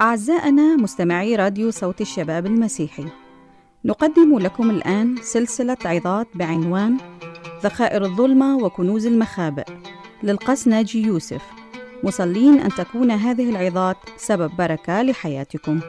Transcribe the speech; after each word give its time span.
أعزائنا 0.00 0.76
مستمعي 0.76 1.36
راديو 1.36 1.70
صوت 1.70 2.00
الشباب 2.00 2.46
المسيحي 2.46 3.04
نقدم 3.84 4.38
لكم 4.38 4.70
الآن 4.70 5.16
سلسلة 5.22 5.76
عظات 5.84 6.26
بعنوان 6.34 6.96
ذخائر 7.62 8.02
الظلمة 8.02 8.56
وكنوز 8.56 9.06
المخابئ 9.06 9.64
للقس 10.22 10.68
ناجي 10.68 11.02
يوسف. 11.02 11.42
مصلين 12.04 12.58
أن 12.60 12.68
تكون 12.68 13.10
هذه 13.10 13.50
العظات 13.50 13.96
سبب 14.16 14.50
بركة 14.58 15.02
لحياتكم. 15.02 15.80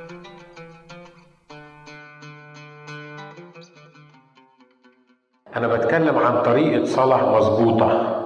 أنا 5.55 5.67
بتكلم 5.67 6.17
عن 6.17 6.43
طريقة 6.43 6.85
صلاة 6.85 7.37
مظبوطة. 7.37 8.17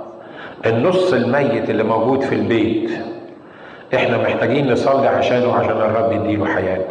النص 0.66 1.14
الميت 1.14 1.70
اللي 1.70 1.84
موجود 1.84 2.22
في 2.22 2.36
البيت 2.36 3.15
إحنا 3.96 4.18
محتاجين 4.18 4.72
نصلي 4.72 5.08
عشانه 5.08 5.56
عشان 5.56 5.72
الرب 5.72 6.12
يديله 6.12 6.46
حياة. 6.46 6.82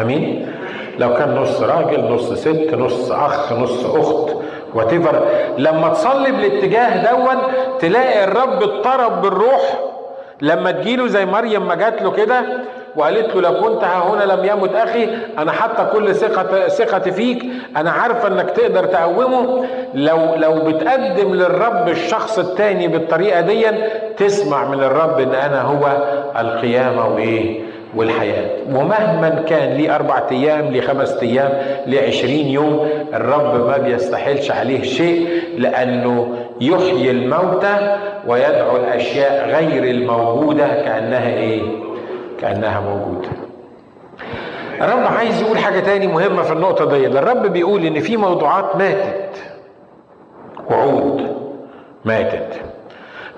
آمين؟ 0.00 0.52
لو 0.98 1.14
كان 1.14 1.34
نص 1.34 1.60
راجل 1.62 2.04
نص 2.04 2.32
ست 2.32 2.74
نص 2.74 3.10
أخ 3.10 3.52
نص 3.52 3.84
أخت 3.84 4.36
وتفر 4.74 5.22
لما 5.58 5.88
تصلي 5.88 6.32
بالاتجاه 6.32 7.12
دون 7.12 7.36
تلاقي 7.80 8.24
الرب 8.24 8.62
اضطرب 8.62 9.22
بالروح. 9.22 9.78
لما 10.42 10.70
تجيله 10.70 11.06
زي 11.06 11.26
مريم 11.26 11.68
ما 11.68 11.74
جات 11.74 12.02
له 12.02 12.10
كده 12.10 12.42
وقالت 12.96 13.34
له 13.36 13.40
لو 13.40 13.60
كنت 13.60 13.84
ها 13.84 14.10
هنا 14.10 14.32
لم 14.32 14.44
يمت 14.44 14.74
أخي 14.76 15.08
أنا 15.38 15.52
حاطة 15.52 15.84
كل 15.92 16.14
ثقة 16.14 16.68
ثقتي 16.68 17.12
فيك. 17.12 17.44
أنا 17.76 17.90
عارفة 17.90 18.28
إنك 18.28 18.50
تقدر 18.50 18.84
تقومه. 18.84 19.64
لو 19.94 20.18
لو 20.36 20.54
بتقدم 20.54 21.34
للرب 21.34 21.88
الشخص 21.88 22.38
التاني 22.38 22.88
بالطريقة 22.88 23.40
دي 23.40 23.66
تسمع 24.16 24.68
من 24.68 24.82
الرب 24.82 25.20
إن 25.20 25.34
أنا 25.34 25.62
هو 25.62 25.96
القيامة 26.40 27.06
وإيه؟ 27.14 27.60
والحياة. 27.96 28.50
ومهما 28.74 29.42
كان 29.48 29.72
ليه 29.76 29.94
أربعة 29.94 30.26
أيام 30.32 30.66
ليه 30.68 30.80
خمس 30.80 31.12
أيام 31.22 31.50
ليه 31.86 32.06
عشرين 32.08 32.46
يوم 32.48 32.88
الرب 33.14 33.66
ما 33.68 33.76
بيستحيلش 33.76 34.50
عليه 34.50 34.82
شيء 34.82 35.28
لأنه 35.58 36.36
يحيي 36.60 37.10
الموتى 37.10 37.96
ويدعو 38.26 38.76
الأشياء 38.76 39.48
غير 39.48 39.84
الموجودة 39.84 40.66
كأنها 40.66 41.28
إيه؟ 41.28 41.62
كأنها 42.42 42.80
موجودة. 42.80 43.28
الرب 44.80 45.06
عايز 45.16 45.42
يقول 45.42 45.58
حاجة 45.58 45.80
تاني 45.80 46.06
مهمة 46.06 46.42
في 46.42 46.52
النقطة 46.52 46.84
دي 46.84 47.06
الرب 47.06 47.46
بيقول 47.46 47.84
إن 47.84 48.00
في 48.00 48.16
موضوعات 48.16 48.76
ماتت. 48.76 49.36
وعود 50.70 51.36
ماتت. 52.04 52.60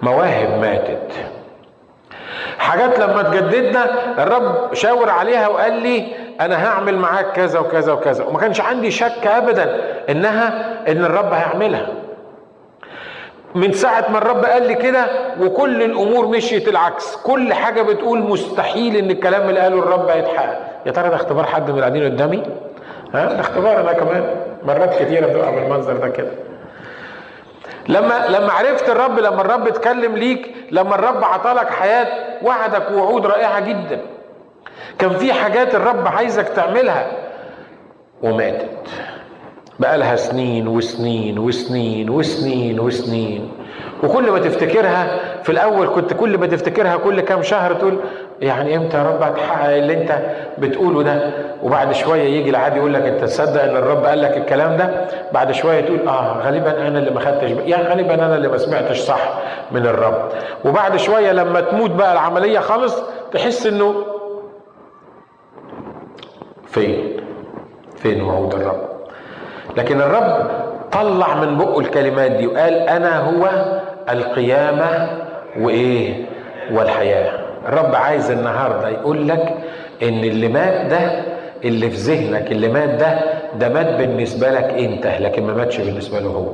مواهب 0.03 0.61
ماتت. 0.61 1.13
حاجات 2.59 2.99
لما 2.99 3.23
تجددنا 3.23 3.85
الرب 4.23 4.75
شاور 4.75 5.11
عليها 5.11 5.49
وقال 5.49 5.73
لي 5.73 6.07
أنا 6.41 6.67
هعمل 6.69 6.99
معاك 6.99 7.33
كذا 7.33 7.59
وكذا 7.59 7.93
وكذا. 7.93 8.25
وما 8.25 8.39
كانش 8.39 8.61
عندي 8.61 8.91
شك 8.91 9.27
ابدا 9.27 9.81
إنها 10.11 10.77
إن 10.89 11.05
الرب 11.05 11.33
هيعملها. 11.33 11.87
من 13.55 13.73
ساعة 13.73 14.05
ما 14.11 14.19
الرب 14.19 14.45
قال 14.45 14.67
لي 14.67 14.75
كده 14.75 15.07
وكل 15.41 15.83
الأمور 15.83 16.27
مشيت 16.27 16.69
العكس. 16.69 17.17
كل 17.17 17.55
حاجة 17.55 17.83
بتقول 17.83 18.19
مستحيل 18.23 18.97
إن 18.97 19.11
الكلام 19.11 19.49
اللي 19.49 19.61
قاله 19.61 19.79
الرب 19.79 20.09
هيتحقق. 20.09 20.59
يا 20.87 20.93
ترى 20.93 21.09
ده 21.09 21.15
اختبار 21.17 21.45
حد 21.45 21.71
من 21.71 21.77
القاعدين 21.77 22.05
قدامي؟ 22.05 22.43
ها؟ 23.15 23.25
ده 23.33 23.41
اختبار 23.41 23.81
أنا 23.81 23.93
كمان. 23.93 24.25
مرات 24.65 25.03
كتيرة 25.03 25.27
بتبقى 25.27 25.53
بالمنظر 25.53 25.97
ده 25.97 26.09
كده. 26.09 26.31
لما 27.89 28.27
لما 28.29 28.53
عرفت 28.53 28.89
الرب 28.89 29.19
لما 29.19 29.41
الرب 29.41 29.69
اتكلم 29.69 30.17
ليك 30.17 30.55
لما 30.71 30.95
الرب 30.95 31.25
عطالك 31.25 31.71
حياة 31.71 32.07
وعدك 32.43 32.91
ووعود 32.91 33.27
رائعة 33.27 33.61
جدا. 33.61 34.01
كان 34.99 35.11
في 35.11 35.33
حاجات 35.33 35.75
الرب 35.75 36.07
عايزك 36.09 36.49
تعملها 36.49 37.07
وماتت. 38.23 38.69
بقالها 39.79 40.17
سنين 40.17 40.69
وسنين 40.69 41.39
وسنين 41.39 42.11
وسنين 42.11 42.81
وسنين. 42.81 43.53
وكل 44.05 44.31
ما 44.31 44.39
تفتكرها 44.39 45.19
في 45.43 45.53
الأول 45.53 45.89
كنت 45.89 46.13
كل 46.13 46.39
ما 46.39 46.47
تفتكرها 46.47 46.97
كل 46.97 47.21
كام 47.21 47.43
شهر 47.43 47.75
تقول 47.75 47.99
يعني 48.41 48.77
إمتى 48.77 48.97
يا 48.97 49.03
رب 49.03 49.23
هتحقق 49.23 49.69
اللي 49.75 50.03
أنت 50.03 50.19
بتقوله 50.59 51.03
ده؟ 51.03 51.31
وبعد 51.63 51.93
شوية 51.93 52.23
يجي 52.23 52.51
العادي 52.51 52.77
يقول 52.79 52.95
لك 52.95 53.03
أنت 53.03 53.25
تصدق 53.25 53.63
إن 53.63 53.77
الرب 53.77 54.05
قال 54.05 54.23
لك 54.23 54.37
الكلام 54.37 54.77
ده؟ 54.77 55.07
بعد 55.33 55.53
شوية 55.53 55.81
تقول 55.81 56.09
آه 56.09 56.43
غالبا 56.45 56.89
أنا 56.89 56.99
اللي 56.99 57.11
ما 57.11 57.21
خدتش 57.21 57.51
يعني 57.51 57.89
غالبا 57.89 58.15
أنا 58.15 58.37
اللي 58.37 58.49
ما 58.49 58.59
سمعتش 58.59 58.99
صح 59.01 59.39
من 59.73 59.87
الرب. 59.87 60.29
وبعد 60.65 60.97
شوية 60.97 61.33
لما 61.33 61.61
تموت 61.61 61.91
بقى 61.91 62.13
العملية 62.13 62.59
خالص 62.59 62.97
تحس 63.33 63.67
إنه 63.67 63.95
فين؟ 66.67 67.17
فين 67.97 68.23
وعود 68.23 68.55
الرب؟ 68.55 68.94
لكن 69.77 70.01
الرب 70.01 70.51
طلع 70.93 71.35
من 71.35 71.59
بقه 71.59 71.81
الكلمات 71.81 72.31
دي 72.31 72.47
وقال 72.47 72.75
أنا 72.75 73.19
هو 73.21 73.49
القيامة 74.11 75.09
وإيه 75.61 76.25
والحياة. 76.73 77.33
الرب 77.69 77.95
عايز 77.95 78.31
النهارده 78.31 78.89
يقول 78.89 79.29
لك 79.29 79.55
إن 80.03 80.25
اللي 80.25 80.49
مات 80.49 80.87
ده 80.87 81.23
اللي 81.65 81.91
في 81.91 81.97
ذهنك 81.97 82.53
اللي 82.53 82.69
مات 82.69 82.89
ده 82.89 83.19
ده 83.59 83.69
مات 83.69 83.87
بالنسبة 83.87 84.51
لك 84.51 84.65
أنت 84.65 85.07
لكن 85.07 85.43
ما 85.47 85.53
ماتش 85.55 85.79
بالنسبة 85.79 86.19
له 86.21 86.29
هو. 86.29 86.53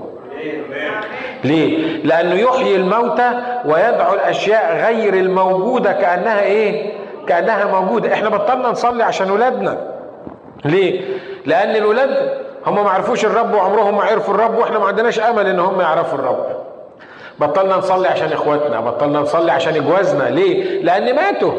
ليه؟ 1.45 1.97
لأنه 2.05 2.35
يحيي 2.35 2.77
الموتى 2.77 3.31
ويدعو 3.65 4.15
الأشياء 4.15 4.77
غير 4.87 5.15
الموجودة 5.15 5.93
كأنها 5.93 6.41
إيه؟ 6.43 6.93
كأنها 7.27 7.81
موجودة. 7.81 8.13
إحنا 8.13 8.29
بطلنا 8.29 8.69
نصلي 8.69 9.03
عشان 9.03 9.31
ولادنا. 9.31 9.77
ليه؟ 10.65 11.01
لأن 11.47 11.77
الولاد 11.77 12.11
هم 12.67 12.85
ما 12.85 12.91
عرفوش 12.91 13.25
الرب 13.25 13.55
وعمرهم 13.55 13.97
ما 13.97 14.03
عرفوا 14.03 14.35
الرب 14.35 14.59
وإحنا 14.59 14.79
ما 14.79 14.87
عندناش 14.87 15.21
امل 15.21 15.47
ان 15.47 15.61
هم 15.61 15.81
يعرفوا 15.81 16.19
الرب. 16.19 16.47
بطلنا 17.41 17.77
نصلي 17.77 18.09
عشان 18.09 18.33
اخواتنا 18.33 18.81
بطلنا 18.81 19.21
نصلي 19.21 19.53
عشان 19.53 19.75
اجوازنا. 19.77 20.25
ليه؟ 20.25 20.83
لأن 20.83 21.17
ماتوا 21.17 21.53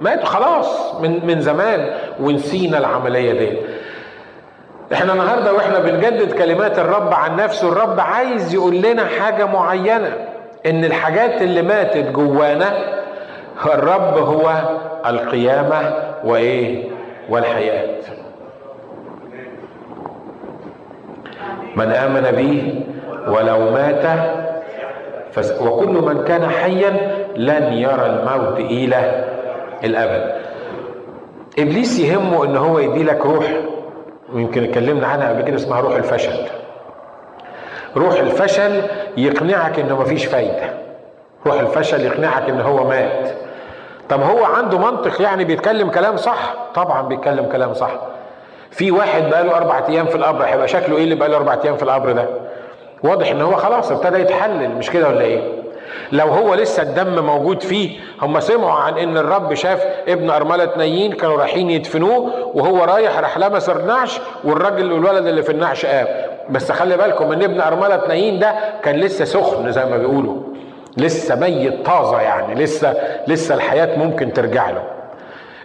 ماتوا 0.00 0.24
خلاص 0.26 0.94
من 1.00 1.26
من 1.26 1.40
زمان 1.40 1.90
ونسينا 2.20 2.78
العملية 2.78 3.32
دي 3.32 3.58
إحنا 4.92 5.12
النهارده 5.12 5.52
وإحنا 5.52 5.78
بنجدد 5.78 6.32
كلمات 6.38 6.78
الرب 6.78 7.14
عن 7.14 7.36
نفسه 7.36 7.68
الرب 7.68 8.00
عايز 8.00 8.54
يقول 8.54 8.74
لنا 8.82 9.06
حاجة 9.20 9.44
معينة 9.46 10.12
إن 10.66 10.84
الحاجات 10.84 11.42
اللي 11.42 11.62
ماتت 11.62 12.10
جوانا 12.10 12.72
الرب 13.66 14.18
هو 14.18 14.52
القيامة 15.06 15.94
وإيه؟ 16.24 16.84
والحياة. 17.28 17.86
من 21.76 21.92
آمن 21.92 22.20
به 22.30 22.82
ولو 23.28 23.70
مات 23.70 24.04
وكل 25.60 25.88
من 25.88 26.24
كان 26.24 26.48
حيا 26.48 26.90
لن 27.36 27.72
يرى 27.72 28.06
الموت 28.06 28.58
إلى 28.60 29.24
الأبد. 29.84 30.34
إبليس 31.58 32.00
يهمه 32.00 32.44
إن 32.44 32.56
هو 32.56 32.78
يدي 32.78 33.02
لك 33.02 33.26
روح 33.26 33.46
ويمكن 34.32 34.64
اتكلمنا 34.64 35.06
عنها 35.06 35.28
قبل 35.28 35.42
كده 35.42 35.56
اسمها 35.56 35.80
روح 35.80 35.96
الفشل. 35.96 36.36
روح 37.96 38.20
الفشل 38.20 38.82
يقنعك 39.16 39.78
إنه 39.78 40.00
مفيش 40.00 40.26
فايدة. 40.26 40.70
روح 41.46 41.60
الفشل 41.60 42.00
يقنعك 42.06 42.48
إن 42.50 42.60
هو 42.60 42.88
مات. 42.88 43.28
طب 44.08 44.22
هو 44.22 44.44
عنده 44.44 44.78
منطق 44.78 45.22
يعني 45.22 45.44
بيتكلم 45.44 45.90
كلام 45.90 46.16
صح؟ 46.16 46.54
طبعا 46.74 47.02
بيتكلم 47.02 47.46
كلام 47.46 47.74
صح. 47.74 47.90
في 48.76 48.90
واحد 48.90 49.22
بقاله 49.30 49.56
أربع 49.56 49.82
أيام 49.88 50.06
في 50.06 50.14
القبر 50.14 50.44
هيبقى 50.44 50.68
شكله 50.68 50.96
إيه 50.96 51.04
اللي 51.04 51.14
بقاله 51.14 51.36
أربع 51.36 51.58
أيام 51.64 51.76
في 51.76 51.82
القبر 51.82 52.12
ده؟ 52.12 52.24
واضح 53.02 53.30
إن 53.30 53.42
هو 53.42 53.56
خلاص 53.56 53.90
ابتدى 53.92 54.18
يتحلل 54.20 54.68
مش 54.68 54.90
كده 54.90 55.08
ولا 55.08 55.20
إيه؟ 55.20 55.40
لو 56.12 56.26
هو 56.26 56.54
لسه 56.54 56.82
الدم 56.82 57.24
موجود 57.26 57.62
فيه 57.62 57.98
هم 58.22 58.40
سمعوا 58.40 58.72
عن 58.80 58.98
إن 58.98 59.16
الرب 59.16 59.54
شاف 59.54 59.84
ابن 60.08 60.30
أرملة 60.30 60.70
نايين 60.76 61.12
كانوا 61.12 61.36
رايحين 61.36 61.70
يدفنوه 61.70 62.32
وهو 62.54 62.84
رايح 62.84 63.18
راح 63.18 63.38
لمس 63.38 63.68
النعش 63.68 64.20
والراجل 64.44 64.92
والولد 64.92 65.26
اللي 65.26 65.42
في 65.42 65.52
النعش 65.52 65.86
قام. 65.86 66.06
بس 66.50 66.72
خلي 66.72 66.96
بالكم 66.96 67.32
إن 67.32 67.42
ابن 67.42 67.60
أرملة 67.60 68.06
نايين 68.08 68.38
ده 68.38 68.54
كان 68.82 68.96
لسه 68.96 69.24
سخن 69.24 69.72
زي 69.72 69.84
ما 69.84 69.96
بيقولوا 69.96 70.36
لسه 70.96 71.34
ميت 71.34 71.86
طازة 71.86 72.20
يعني 72.20 72.54
لسه 72.54 72.94
لسه 73.26 73.54
الحياة 73.54 73.98
ممكن 73.98 74.32
ترجع 74.32 74.70
له. 74.70 74.82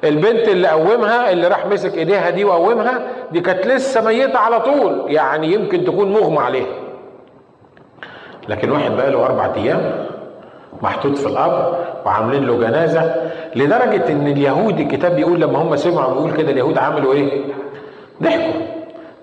البنت 0.03 0.47
اللي 0.47 0.67
قومها 0.67 1.31
اللي 1.31 1.47
راح 1.47 1.65
مسك 1.65 1.97
ايديها 1.97 2.29
دي 2.29 2.43
وقومها 2.45 3.01
دي 3.31 3.39
كانت 3.41 3.67
لسه 3.67 4.01
ميتة 4.01 4.39
على 4.39 4.59
طول 4.59 5.03
يعني 5.07 5.53
يمكن 5.53 5.83
تكون 5.85 6.11
مغمى 6.13 6.37
عليها 6.39 6.67
لكن 8.49 8.71
واحد 8.71 8.91
بقى 8.91 9.11
له 9.11 9.25
أربع 9.25 9.49
أيام 9.55 10.05
محطوط 10.81 11.17
في 11.17 11.25
القبر 11.27 11.75
وعاملين 12.05 12.45
له 12.45 12.57
جنازة 12.57 13.15
لدرجة 13.55 14.09
إن 14.11 14.27
اليهود 14.27 14.79
الكتاب 14.79 15.15
بيقول 15.15 15.41
لما 15.41 15.61
هم 15.61 15.75
سمعوا 15.75 16.13
بيقول 16.13 16.31
كده 16.31 16.51
اليهود 16.51 16.77
عملوا 16.77 17.13
إيه؟ 17.13 17.41
ضحكوا 18.23 18.61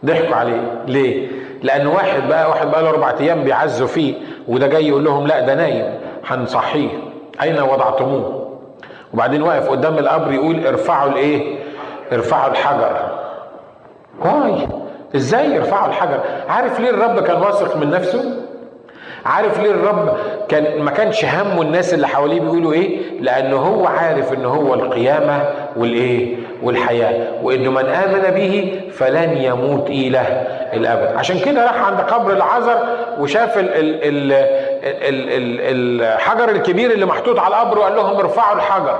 ضحكوا 0.05 0.37
عليه 0.37 0.83
ليه؟ 0.87 1.29
لأن 1.63 1.87
واحد 1.87 2.29
بقى 2.29 2.49
واحد 2.51 2.71
بقى 2.71 2.83
له 2.83 2.89
أربع 2.91 3.15
أيام 3.21 3.45
بيعزوا 3.45 3.87
فيه 3.87 4.15
وده 4.49 4.67
جاي 4.67 4.89
يقول 4.89 5.05
لهم 5.05 5.27
لا 5.27 5.41
ده 5.41 5.55
نايم 5.55 5.95
هنصحيه 6.27 6.89
أين 7.43 7.61
وضعتموه؟ 7.61 8.36
وبعدين 9.15 9.43
واقف 9.43 9.69
قدام 9.71 9.99
القبر 9.99 10.33
يقول 10.33 10.67
ارفعوا 10.67 11.11
الايه؟ 11.11 11.59
ارفعوا 12.13 12.51
الحجر. 12.51 12.97
واي؟ 14.25 14.69
إزاي 15.17 15.51
يرفعوا 15.55 15.89
الحجر؟ 15.89 16.21
عارف 16.49 16.81
ليه 16.81 16.91
الرب 16.91 17.21
كان 17.21 17.37
واثق 17.43 17.77
من 17.77 17.91
نفسه؟ 17.91 18.43
عارف 19.27 19.61
ليه 19.61 19.71
الرب 19.71 20.17
كان 20.49 20.83
ما 20.83 20.91
كانش 20.91 21.25
همه 21.25 21.63
الناس 21.63 21.95
اللي 21.95 22.09
حواليه 22.09 22.41
بيقولوا 22.41 22.73
إيه؟ 22.73 23.21
لأنه 23.21 23.57
هو 23.57 23.87
عارف 23.87 24.33
إن 24.33 24.45
هو 24.45 24.75
القيامة 24.75 25.45
والإيه؟ 25.77 26.37
والحياة 26.63 27.33
وانه 27.43 27.71
من 27.71 27.87
آمن 27.87 28.31
به 28.35 28.81
فلن 28.93 29.37
يموت 29.37 29.91
إلى 29.91 30.21
الأبد. 30.73 31.17
عشان 31.17 31.39
كده 31.39 31.65
راح 31.65 31.85
عند 31.85 32.01
قبر 32.01 32.33
العذر 32.33 32.79
وشاف 33.19 33.59
ال 33.59 33.69
ال 33.75 33.93
ال 34.03 34.33
ال 34.33 35.61
ال 35.61 36.03
الحجر 36.03 36.49
الكبير 36.49 36.91
اللي 36.91 37.07
محطوط 37.07 37.39
على 37.39 37.57
القبر 37.57 37.79
وقال 37.79 37.97
لهم 37.97 38.17
ارفعوا 38.17 38.57
الحجر. 38.57 38.99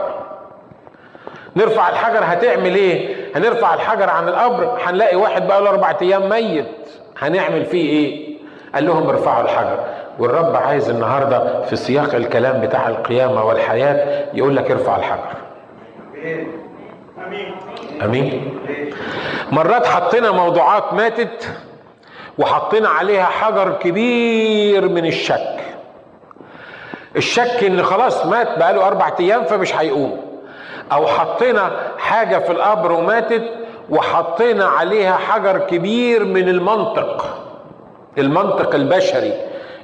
نرفع 1.57 1.89
الحجر 1.89 2.21
هتعمل 2.23 2.75
إيه؟ 2.75 3.17
هنرفع 3.37 3.75
الحجر 3.75 4.11
عن 4.11 4.29
القبر 4.29 4.79
هنلاقي 4.85 5.17
واحد 5.17 5.47
بقى 5.47 5.63
له 5.63 5.71
أربع 5.71 5.95
أيام 6.03 6.29
ميت. 6.29 6.67
هنعمل 7.19 7.65
فيه 7.65 7.89
إيه؟ 7.91 8.37
قال 8.75 8.87
لهم 8.87 9.09
ارفعوا 9.09 9.45
الحجر. 9.45 9.79
والرب 10.19 10.57
عايز 10.57 10.91
النهارده 10.91 11.63
في 11.63 11.77
سياق 11.77 12.15
الكلام 12.15 12.61
بتاع 12.61 12.89
القيامة 12.89 13.45
والحياة 13.45 14.25
يقول 14.35 14.57
لك 14.57 14.71
ارفع 14.71 14.97
الحجر. 14.97 15.37
أمين. 18.05 18.59
مرات 19.53 19.87
حطينا 19.87 20.31
موضوعات 20.31 20.93
ماتت 20.93 21.49
وحطينا 22.39 22.89
عليها 22.89 23.25
حجر 23.25 23.73
كبير 23.73 24.89
من 24.89 25.07
الشك. 25.07 25.57
الشك 27.17 27.65
إن 27.65 27.83
خلاص 27.83 28.27
مات 28.27 28.59
بقاله 28.59 28.87
أربع 28.87 29.13
أيام 29.21 29.45
فمش 29.45 29.77
هيقوم. 29.77 30.21
أو 30.93 31.07
حطينا 31.07 31.93
حاجة 31.99 32.39
في 32.39 32.53
القبر 32.53 32.93
وماتت 32.93 33.43
وحطينا 33.91 34.65
عليها 34.65 35.17
حجر 35.17 35.59
كبير 35.59 36.25
من 36.25 36.49
المنطق 36.49 37.43
المنطق 38.19 38.75
البشري. 38.75 39.33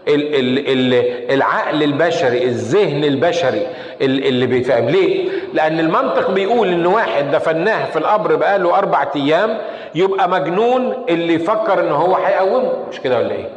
ال 0.08 0.34
ال 0.34 0.58
ال 0.68 0.94
العقل 1.32 1.82
البشري 1.82 2.44
الذهن 2.44 3.04
البشري 3.04 3.66
اللي 4.00 4.46
بيفهم 4.46 4.88
ليه؟ 4.88 5.28
لأن 5.54 5.80
المنطق 5.80 6.30
بيقول 6.30 6.68
إن 6.68 6.86
واحد 6.86 7.30
دفناه 7.30 7.84
في 7.84 7.98
القبر 7.98 8.36
بقاله 8.36 8.78
أربع 8.78 9.06
أيام 9.16 9.58
يبقى 9.94 10.28
مجنون 10.28 11.04
اللي 11.08 11.34
يفكر 11.34 11.80
إن 11.80 11.92
هو 11.92 12.14
هيقومه. 12.14 12.72
مش 12.90 13.00
كده 13.00 13.18
ولا 13.18 13.30
إيه؟ 13.30 13.48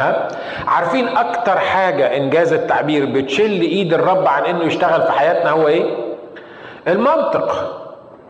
ها؟ 0.00 0.28
عارفين 0.66 1.08
أكتر 1.08 1.58
حاجة 1.58 2.16
إنجاز 2.16 2.52
التعبير 2.52 3.04
بتشل 3.06 3.60
إيد 3.60 3.94
الرب 3.94 4.26
عن 4.26 4.42
إنه 4.44 4.64
يشتغل 4.64 5.02
في 5.02 5.12
حياتنا 5.12 5.50
هو 5.50 5.68
إيه؟ 5.68 5.84
المنطق 6.88 7.72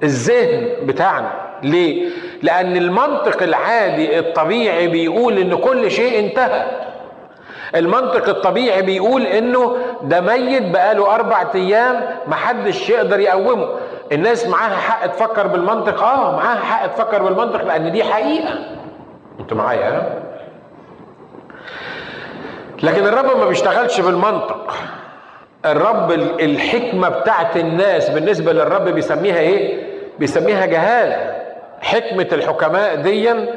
الذهن 0.02 0.68
بتاعنا. 0.86 1.32
ليه؟ 1.62 2.08
لأن 2.42 2.76
المنطق 2.76 3.42
العادي 3.42 4.18
الطبيعي 4.18 4.88
بيقول 4.88 5.38
إن 5.38 5.54
كل 5.54 5.90
شيء 5.90 6.18
انتهى. 6.18 6.85
المنطق 7.74 8.28
الطبيعي 8.28 8.82
بيقول 8.82 9.22
إنه 9.22 9.76
ده 10.02 10.20
ميت 10.20 10.62
بقاله 10.72 11.14
أربع 11.14 11.44
أيام 11.54 12.00
محدش 12.26 12.90
يقدر 12.90 13.20
يقومه. 13.20 13.68
الناس 14.12 14.46
معاها 14.46 14.76
حق 14.76 15.06
تفكر 15.06 15.46
بالمنطق 15.46 16.02
آه 16.02 16.36
معاها 16.36 16.60
حق 16.60 16.86
تفكر 16.86 17.22
بالمنطق 17.22 17.64
لأن 17.64 17.92
دي 17.92 18.04
حقيقة. 18.04 18.54
أنتوا 19.40 19.56
معايا 19.56 20.20
لكن 22.82 23.06
الرب 23.06 23.36
ما 23.38 23.46
بيشتغلش 23.46 24.00
بالمنطق. 24.00 24.74
الرب 25.64 26.12
الحكمة 26.40 27.08
بتاعت 27.08 27.56
الناس 27.56 28.10
بالنسبة 28.10 28.52
للرب 28.52 28.84
بيسميها 28.88 29.38
إيه؟ 29.38 29.86
بيسميها 30.18 30.66
جهالة. 30.66 31.36
حكمة 31.80 32.26
الحكماء 32.32 32.94
ديا 32.96 33.54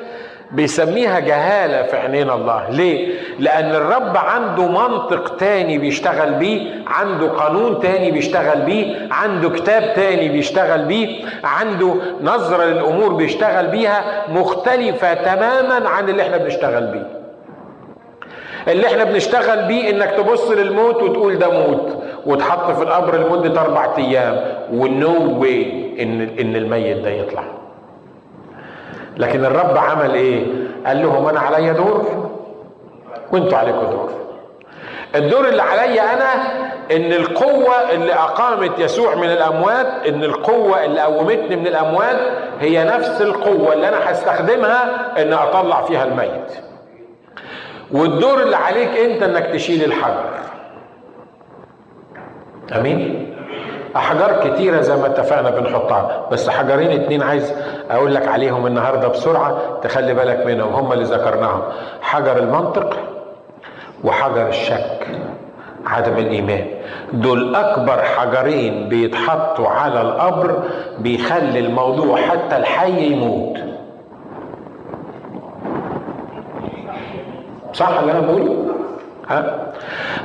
بيسميها 0.51 1.19
جهالة 1.19 1.84
في 1.84 1.98
عينين 1.98 2.30
الله. 2.30 2.69
ليه؟ 2.69 3.19
لأن 3.40 3.75
الرب 3.75 4.18
عنده 4.18 4.68
منطق 4.68 5.36
تاني 5.36 5.78
بيشتغل 5.78 6.34
بيه 6.34 6.72
عنده 6.88 7.28
قانون 7.28 7.80
تاني 7.80 8.12
بيشتغل 8.12 8.62
بيه 8.62 9.07
عنده 9.12 9.50
كتاب 9.50 9.94
تاني 9.96 10.30
بيشتغل 10.30 10.86
بيه 10.86 11.25
عنده 11.44 11.96
نظرة 12.22 12.63
للأمور 12.66 13.13
بيشتغل 13.13 13.68
بيها 13.68 14.25
مختلفة 14.30 15.13
تماما 15.13 15.90
عن 15.90 16.10
اللي 16.10 16.22
إحنا 16.22 16.38
بنشتغل 16.38 16.84
بيه. 16.88 17.07
اللي 18.72 18.88
إحنا 18.88 19.04
بنشتغل 19.04 19.66
بيه 19.68 19.90
إنك 19.90 20.12
تبص 20.12 20.52
للموت 20.52 21.04
وتقول 21.04 21.38
ده 21.40 21.50
موت 21.50 22.04
وتحط 22.25 22.72
في 22.72 22.84
القبر 22.84 23.18
لمدة 23.18 23.62
أربع 23.62 23.95
أيام 23.98 24.42
ونو 24.74 25.40
واي 25.42 25.94
إن 26.00 26.22
إن 26.40 26.56
الميت 26.56 26.98
ده 26.98 27.10
يطلع. 27.10 27.44
لكن 29.19 29.45
الرب 29.45 29.77
عمل 29.77 30.13
إيه؟ 30.13 30.45
قال 30.86 31.01
لهم 31.01 31.27
أنا 31.27 31.39
عليا 31.39 31.74
دور؟ 31.74 32.30
وانتوا 33.31 33.57
عليكم 33.57 33.80
دور. 33.80 34.10
الدور 35.16 35.48
اللي 35.48 35.62
عليا 35.62 36.13
أنا 36.13 36.33
إن 36.92 37.13
القوة 37.13 37.92
اللي 37.92 38.13
أقامت 38.13 38.80
يسوع 38.80 39.16
من 39.16 39.24
الأموات 39.31 39.88
إن 40.07 40.24
القوة 40.24 40.86
اللي 40.86 41.01
قومتني 41.01 41.56
من 41.56 41.68
الأموات 41.68 42.18
هي 42.60 42.83
نفس 42.83 43.21
القوة 43.21 43.74
اللي 43.74 43.88
أنا 43.89 44.12
هستخدمها 44.12 45.12
ان 45.21 45.33
أطلع 45.33 45.81
فيها 45.81 46.06
الميت. 46.06 46.51
والدور 47.92 48.42
اللي 48.42 48.56
عليك 48.56 48.89
أنت 48.98 49.24
إنك 49.24 49.45
تشيل 49.45 49.83
الحجر. 49.83 50.30
أمين؟ 52.75 53.29
أحجار 53.96 54.50
كتيرة 54.50 54.82
زي 54.82 54.96
ما 54.96 55.06
اتفقنا 55.06 55.50
بنحطها. 55.50 56.28
بس 56.32 56.50
حجرين 56.50 56.92
اتنين 57.02 57.24
عايز 57.24 57.54
أقول 57.92 58.16
لك 58.16 58.28
عليهم 58.28 58.68
النهاردة 58.68 59.08
بسرعة 59.08 59.58
تخلي 59.82 60.14
بالك 60.14 60.46
منهم. 60.46 60.74
هم 60.74 60.94
اللي 60.94 61.04
ذكرناهم. 61.04 61.62
حجر 62.02 62.38
المنطق 62.38 62.98
وحجر 64.04 64.48
الشك 64.48 65.08
عدم 65.86 66.18
الإيمان. 66.18 66.66
دول 67.14 67.56
أكبر 67.56 68.02
حجرين 68.04 68.90
بيتحطوا 68.90 69.68
على 69.68 70.02
القبر 70.02 70.64
بيخلي 71.00 71.60
الموضوع 71.60 72.18
حتى 72.22 72.58
الحي 72.58 73.12
يموت. 73.12 73.58
صح 77.74 78.00
اللي 78.00 78.12
أنا 78.12 78.19
بقوله؟ 78.19 78.66
ها؟ 79.30 79.68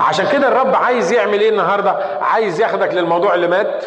عشان 0.01 0.27
كده 0.33 0.49
الرب 0.49 0.75
عايز 0.75 1.13
يعمل 1.13 1.41
إيه 1.41 1.51
النهارده؟ 1.51 1.97
عايز 2.23 2.61
ياخدك 2.61 2.95
للموضوع 2.95 3.35
اللي 3.35 3.47
مات 3.47 3.85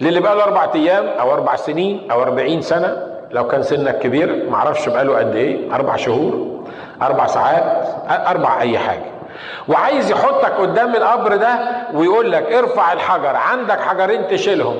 للي 0.00 0.20
بقى 0.20 0.36
له 0.36 0.44
أربع 0.44 0.66
أيام 0.74 1.06
أو 1.20 1.32
أربع 1.32 1.56
سنين 1.56 2.10
أو 2.10 2.22
أربعين 2.22 2.60
سنة 2.62 3.02
لو 3.30 3.46
كان 3.46 3.62
سنك 3.62 3.98
كبير 3.98 4.46
معرفش 4.50 4.88
بقى 4.88 5.04
له 5.04 5.18
قد 5.18 5.34
إيه 5.36 5.74
أربع 5.74 5.96
شهور 5.96 6.62
أربع 7.02 7.26
ساعات 7.26 7.86
أربع 8.26 8.60
أي 8.60 8.78
حاجة. 8.78 9.15
وعايز 9.68 10.10
يحطك 10.10 10.52
قدام 10.52 10.94
القبر 10.96 11.36
ده 11.36 11.58
ويقول 11.94 12.32
لك 12.32 12.52
ارفع 12.52 12.92
الحجر 12.92 13.36
عندك 13.36 13.80
حجرين 13.80 14.26
تشيلهم. 14.28 14.76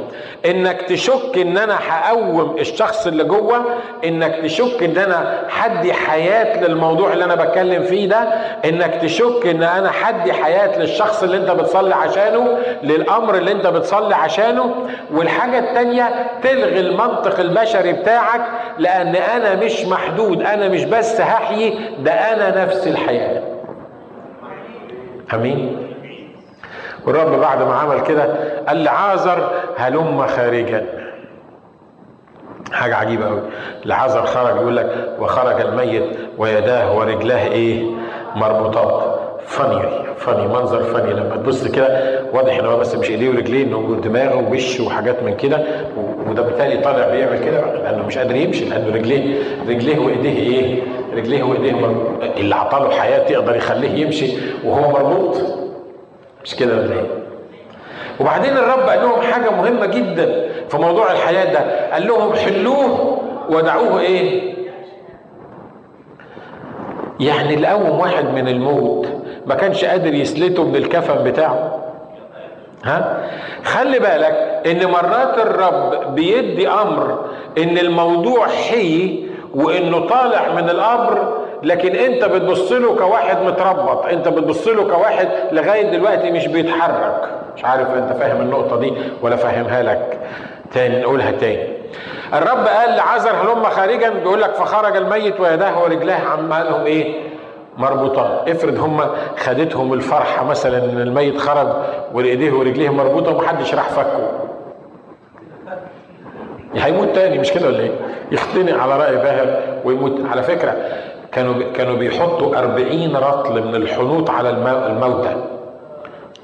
إنك 0.46 0.82
تشك 0.82 1.38
إن 1.38 1.58
أنا 1.58 1.78
هقوم 1.88 2.56
الشخص 2.58 3.06
اللي 3.06 3.24
جوه 3.24 3.64
إنك 4.04 4.34
تشك 4.42 4.82
إن 4.82 4.96
أنا 4.96 5.42
حدي 5.48 5.92
حياة 5.92 6.60
للموضوع 6.60 7.12
اللي 7.12 7.24
أنا 7.24 7.34
بتكلم 7.34 7.82
فيه 7.82 8.08
ده 8.08 8.18
إنك 8.64 8.94
تشك 9.02 9.46
إن 9.46 9.62
أنا 9.62 9.90
حدي 9.90 10.32
حياة 10.32 10.78
للشخص 10.78 11.22
اللي 11.22 11.36
أنت 11.36 11.50
بتصلي 11.50 11.94
عشانه 11.94 12.58
للأمر 12.82 13.34
اللي 13.34 13.52
أنت 13.52 13.66
بتصلي 13.66 14.14
عشانه. 14.14 14.74
والحاجة 15.12 15.58
التانية 15.58 16.10
تلغي 16.42 16.80
المنطق 16.80 17.40
البشري 17.40 17.92
بتاعك 17.92 18.40
لأن 18.78 19.16
أنا 19.16 19.54
مش 19.54 19.84
محدود 19.84 20.42
أنا 20.42 20.68
مش 20.68 20.84
بس 20.84 21.20
هحيي 21.20 21.78
ده 21.98 22.12
أنا 22.12 22.64
نفس 22.64 22.86
الحياة. 22.86 23.42
امين. 25.34 25.76
والرب 27.06 27.40
بعد 27.40 27.62
ما 27.62 27.74
عمل 27.74 28.00
كده 28.00 28.34
قال 28.68 28.84
لعازر 28.84 29.50
هلم 29.76 30.26
خارجا. 30.26 30.84
حاجة 32.72 32.96
عجيبة 32.96 33.26
قوي 33.26 33.40
لعازر 33.84 34.26
خرج 34.26 34.56
يقول 34.56 34.76
لك 34.76 35.08
وخرج 35.20 35.60
الميت 35.60 36.02
ويداه 36.38 36.96
ورجلاه 36.96 37.46
إيه؟ 37.48 37.84
مربوطات. 38.36 39.16
فني 39.46 39.82
فني 40.16 40.48
منظر 40.48 40.82
فني 40.82 41.12
لما 41.12 41.36
تبص 41.36 41.66
كده 41.68 42.20
واضح 42.32 42.58
إن 42.58 42.66
هو 42.66 42.78
بس 42.78 42.94
مش 42.94 43.10
إيديه 43.10 43.28
ورجليه 43.30 43.64
إنه 43.64 44.00
دماغه 44.02 44.36
ووش 44.36 44.80
وحاجات 44.80 45.22
من 45.22 45.36
كده. 45.36 45.60
وده 46.26 46.42
بالتالي 46.42 46.76
طالع 46.76 47.08
بيعمل 47.10 47.44
كده. 47.44 47.74
لأنه 47.74 48.06
مش 48.06 48.18
قادر 48.18 48.36
يمشي 48.36 48.64
لأنه 48.64 48.94
رجليه 48.94 49.38
رجليه 49.68 49.98
وإيديه 49.98 50.38
إيه؟ 50.38 50.82
رجليه 51.16 51.42
وايديه 51.42 51.74
اللي 52.36 52.54
عطاله 52.54 52.90
حياة 52.90 53.32
يقدر 53.32 53.56
يخليه 53.56 54.04
يمشي 54.04 54.32
وهو 54.64 54.90
مربوط 54.90 55.36
مش 56.44 56.54
كده 56.56 56.74
ولا 56.76 56.92
إيه؟ 56.92 57.06
وبعدين 58.20 58.52
الرب 58.52 58.80
قال 58.88 59.00
لهم 59.02 59.20
حاجة 59.20 59.50
مهمة 59.50 59.86
جدا 59.86 60.48
في 60.68 60.76
موضوع 60.76 61.12
الحياة 61.12 61.52
ده 61.52 61.92
قال 61.92 62.06
لهم 62.06 62.34
حلوة 62.34 63.18
ودعوه 63.50 64.00
إيه؟ 64.00 64.54
يعني 67.20 67.66
قوم 67.66 67.98
واحد 68.00 68.24
من 68.24 68.48
الموت 68.48 69.06
ما 69.46 69.54
كانش 69.54 69.84
قادر 69.84 70.14
يسلته 70.14 70.64
من 70.64 70.76
الكفن 70.76 71.24
بتاعه 71.24 71.82
ها 72.84 73.24
خلي 73.64 73.98
بالك 73.98 74.62
إن 74.66 74.86
مرات 74.90 75.38
الرب 75.38 76.14
بيدي 76.14 76.68
أمر 76.68 77.24
إن 77.58 77.78
الموضوع 77.78 78.46
حي 78.48 79.26
وإنه 79.56 80.06
طالع 80.06 80.52
من 80.52 80.70
الامر 80.70 81.32
لكن 81.62 81.94
أنت 81.96 82.24
بتبص 82.24 82.72
له 82.72 82.94
كواحد 82.96 83.42
متربط 83.42 84.06
أنت 84.06 84.28
بتبص 84.28 84.68
له 84.68 84.84
كواحد 84.84 85.28
لغاية 85.52 85.90
دلوقتي 85.90 86.30
مش 86.30 86.46
بيتحرك. 86.46 87.28
مش 87.56 87.64
عارف 87.64 87.88
أنت 87.90 88.12
فاهم 88.12 88.40
النقطة 88.40 88.80
دي 88.80 88.92
ولا 89.22 89.36
فاهمها 89.36 89.82
لك. 89.82 90.18
تاني 90.72 91.00
نقولها 91.00 91.30
تاني. 91.30 91.68
الرب 92.34 92.66
قال 92.66 92.96
لعذر 92.96 93.30
هلم 93.30 93.64
خارجا؟ 93.64 94.08
بيقول 94.10 94.40
لك 94.42 94.54
فخرج 94.54 94.96
الميت 94.96 95.40
ويداه 95.40 95.82
ورجلاه 95.82 96.20
عمالهم 96.28 96.86
إيه؟ 96.86 97.14
مربوطات 97.78 98.48
افرض 98.48 98.78
هم 98.78 99.00
خدتهم 99.38 99.92
الفرحة 99.92 100.44
مثلا 100.44 100.78
إن 100.78 101.00
الميت 101.00 101.38
خرج 101.38 101.68
وايديه 102.14 102.52
ورجليه 102.52 102.90
مربوطة 102.90 103.30
ومحدش 103.36 103.74
راح 103.74 103.88
فكه. 103.88 104.28
هيموت 106.78 107.08
تاني 107.14 107.38
مش 107.38 107.52
كده 107.52 107.66
ولا 107.66 107.80
إيه؟ 107.80 107.90
يختنق 108.32 108.78
على 108.78 108.96
رأي 108.96 109.16
باهر 109.16 109.60
ويموت. 109.84 110.20
على 110.30 110.42
فكرة 110.42 110.76
كانوا 111.32 111.54
كانوا 111.74 111.96
بيحطوا 111.96 112.58
أربعين 112.58 113.16
رطل 113.16 113.62
من 113.66 113.74
الحنوط 113.74 114.30
على 114.30 114.50
الموتى. 114.50 115.36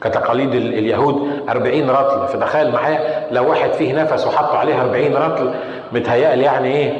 كتقاليد 0.02 0.54
اليهود 0.54 1.28
أربعين 1.48 1.90
رطل. 1.90 2.28
فتخيل 2.28 2.72
معايا 2.72 3.26
لو 3.30 3.50
واحد 3.50 3.72
فيه 3.72 4.02
نفس 4.02 4.26
وحطوا 4.26 4.58
عليه 4.58 4.82
أربعين 4.82 5.16
رطل 5.16 5.54
متهيألي 5.92 6.42
يعني 6.44 6.68
إيه؟ 6.76 6.92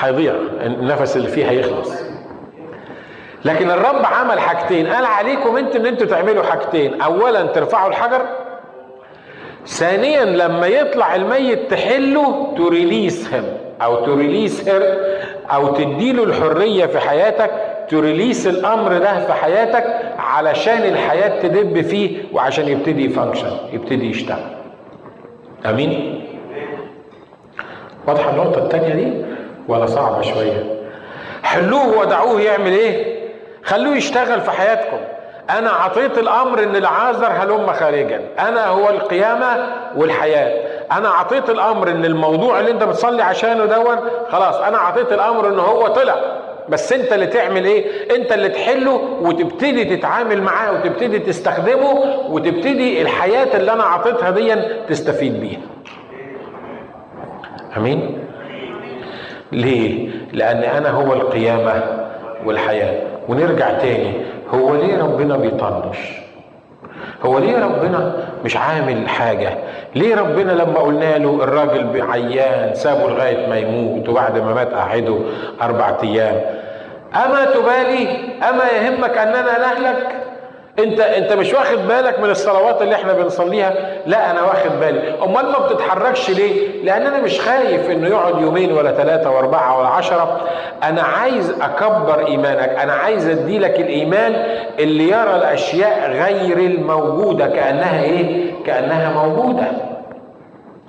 هيضيع. 0.00 0.34
النفس 0.66 1.16
اللي 1.16 1.28
فيه 1.28 1.50
هيخلص. 1.50 2.02
لكن 3.44 3.70
الرب 3.70 4.04
عمل 4.04 4.40
حاجتين. 4.40 4.86
قال 4.86 5.04
عليكم 5.04 5.56
انت 5.56 5.76
إن 5.76 5.86
أنتوا 5.86 6.06
تعملوا 6.06 6.42
حاجتين. 6.42 7.00
اولا 7.00 7.42
ترفعوا 7.42 7.88
الحجر 7.88 8.20
ثانيا 9.66 10.24
لما 10.24 10.66
يطلع 10.66 11.14
الميت 11.14 11.70
تحله 11.70 12.54
ت 12.58 12.67
release 12.67 13.34
him 13.34 13.44
أو 13.82 14.04
ت 14.06 14.14
release 14.14 14.68
her 14.68 14.82
أو 15.52 15.74
تديله 15.74 16.24
الحرية 16.24 16.86
في 16.86 16.98
حياتك 16.98 17.50
ت 17.88 17.95
release 17.95 18.46
الأمر 18.46 18.98
ده 18.98 19.26
في 19.26 19.32
حياتك 19.32 19.84
علشان 20.18 20.78
الحياة 20.82 21.40
تدب 21.42 21.80
فيه 21.80 22.18
وعشان 22.32 22.68
يبتدي 22.68 23.04
ي 23.04 23.09
function 23.09 23.50
يبتدي 23.72 24.10
يشتغل. 24.10 24.44
أمين؟ 25.66 26.22
واضحة 28.06 28.30
النقطة 28.30 28.64
الثانية 28.64 28.94
دي 28.94 29.12
ولا 29.68 29.86
صعبة 29.86 30.22
شوية؟ 30.22 30.64
حلوة 31.42 31.98
ودعوه 31.98 32.40
يعمل 32.40 32.72
إيه؟ 32.72 33.16
خلوه 33.64 33.96
يشتغل 33.96 34.40
في 34.40 34.50
حياتكم. 34.50 34.96
أنا 35.50 35.70
اعطيت 35.72 36.18
الأمر 36.18 36.62
إن 36.62 36.76
العازر 36.76 37.26
هلم 37.26 37.72
خارجا. 37.72 38.20
أنا 38.38 38.66
هو 38.66 38.90
القيامة 38.90 39.66
والحياة. 39.96 40.66
أنا 40.92 41.08
اعطيت 41.08 41.50
الأمر 41.50 41.90
إن 41.90 42.04
الموضوع 42.04 42.60
اللي 42.60 42.70
أنت 42.70 42.82
بتصلي 42.84 43.22
عشانه 43.22 43.64
دون 43.64 43.96
خلاص 44.30 44.56
أنا 44.56 44.76
اعطيت 44.76 45.12
الأمر 45.12 45.48
إن 45.48 45.58
هو 45.58 45.88
طلع. 45.88 46.14
بس 46.68 46.92
أنت 46.92 47.12
اللي 47.12 47.26
تعمل 47.26 47.64
إيه؟ 47.64 48.16
أنت 48.16 48.32
اللي 48.32 48.48
تحله 48.48 49.00
وتبتدي 49.22 49.96
تتعامل 49.96 50.42
معاه 50.42 50.72
وتبتدي 50.72 51.18
تستخدمه 51.18 51.92
وتبتدي 52.28 53.02
الحياة 53.02 53.56
اللي 53.56 53.72
أنا 53.72 53.82
اعطيتها 53.82 54.30
دي 54.30 54.54
تستفيد 54.88 55.40
بيها. 55.40 55.60
آمين؟ 57.76 58.18
ليه؟ 59.52 60.08
لأن 60.32 60.62
أنا 60.62 60.90
هو 60.90 61.12
القيامة 61.12 62.05
والحياة. 62.46 62.94
ونرجع 63.28 63.70
تاني. 63.70 64.12
هو 64.54 64.74
ليه 64.74 65.02
ربنا 65.02 65.36
بيطنش؟ 65.36 65.98
هو 67.24 67.38
ليه 67.38 67.64
ربنا 67.64 68.12
مش 68.44 68.56
عامل 68.56 69.08
حاجة؟ 69.08 69.58
ليه 69.94 70.14
ربنا 70.14 70.52
لما 70.52 70.78
قلنا 70.80 71.18
له 71.18 71.44
الراجل 71.44 72.02
عيان 72.10 72.74
سابه 72.74 73.10
لغاية 73.10 73.46
ما 73.48 73.58
يموت 73.58 74.08
وبعد 74.08 74.38
ما 74.38 74.54
مات 74.54 74.74
قعده 74.74 75.18
أربع 75.62 75.96
أيام؟ 76.02 76.40
أما 77.14 77.44
تبالي؟ 77.44 78.08
أما 78.50 78.64
يهمك 78.76 79.18
أننا 79.18 79.58
نهلك؟ 79.58 80.15
انت 80.78 81.00
انت 81.00 81.32
مش 81.32 81.52
واخد 81.54 81.78
بالك 81.88 82.20
من 82.20 82.30
الصلوات 82.30 82.82
اللي 82.82 82.94
إحنا 82.94 83.12
بنصليها؟ 83.12 83.74
لا 84.06 84.30
أنا 84.30 84.42
واخد 84.42 84.70
بالي. 84.80 85.14
امال 85.24 85.52
ما 85.52 85.58
بتتحركش 85.58 86.30
ليه؟ 86.30 86.82
لأن 86.84 87.06
أنا 87.06 87.18
مش 87.20 87.40
خايف 87.40 87.90
انه 87.90 88.08
يقعد 88.08 88.40
يومين 88.40 88.72
ولا 88.72 88.92
ثلاثة 88.92 89.30
واربعة 89.30 89.78
ولا 89.78 89.88
عشرة. 89.88 90.40
أنا 90.82 91.02
عايز 91.02 91.50
اكبر 91.60 92.26
ايمانك. 92.26 92.68
أنا 92.68 92.92
عايز 92.92 93.28
اديلك 93.28 93.80
الايمان 93.80 94.32
اللي 94.78 95.04
يرى 95.08 95.36
الاشياء 95.36 96.10
غير 96.10 96.58
الموجودة 96.58 97.46
كأنها 97.46 98.02
إيه؟ 98.02 98.52
كأنها 98.66 99.12
موجودة. 99.26 99.64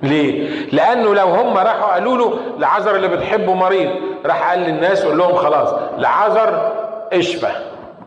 ليه؟ 0.04 0.50
لأنه 0.72 1.16
لو 1.16 1.28
هم 1.28 1.58
راحوا 1.58 1.94
قالوا 1.94 2.18
له 2.18 2.34
لعذر 2.60 2.96
اللي 2.96 3.08
بتحبه 3.08 3.54
مريض. 3.54 3.90
راح 4.26 4.50
قال 4.50 4.60
للناس 4.60 5.06
قول 5.06 5.18
لهم 5.18 5.36
خلاص 5.36 5.70
لعذر 5.98 6.72
اشفى 7.14 7.48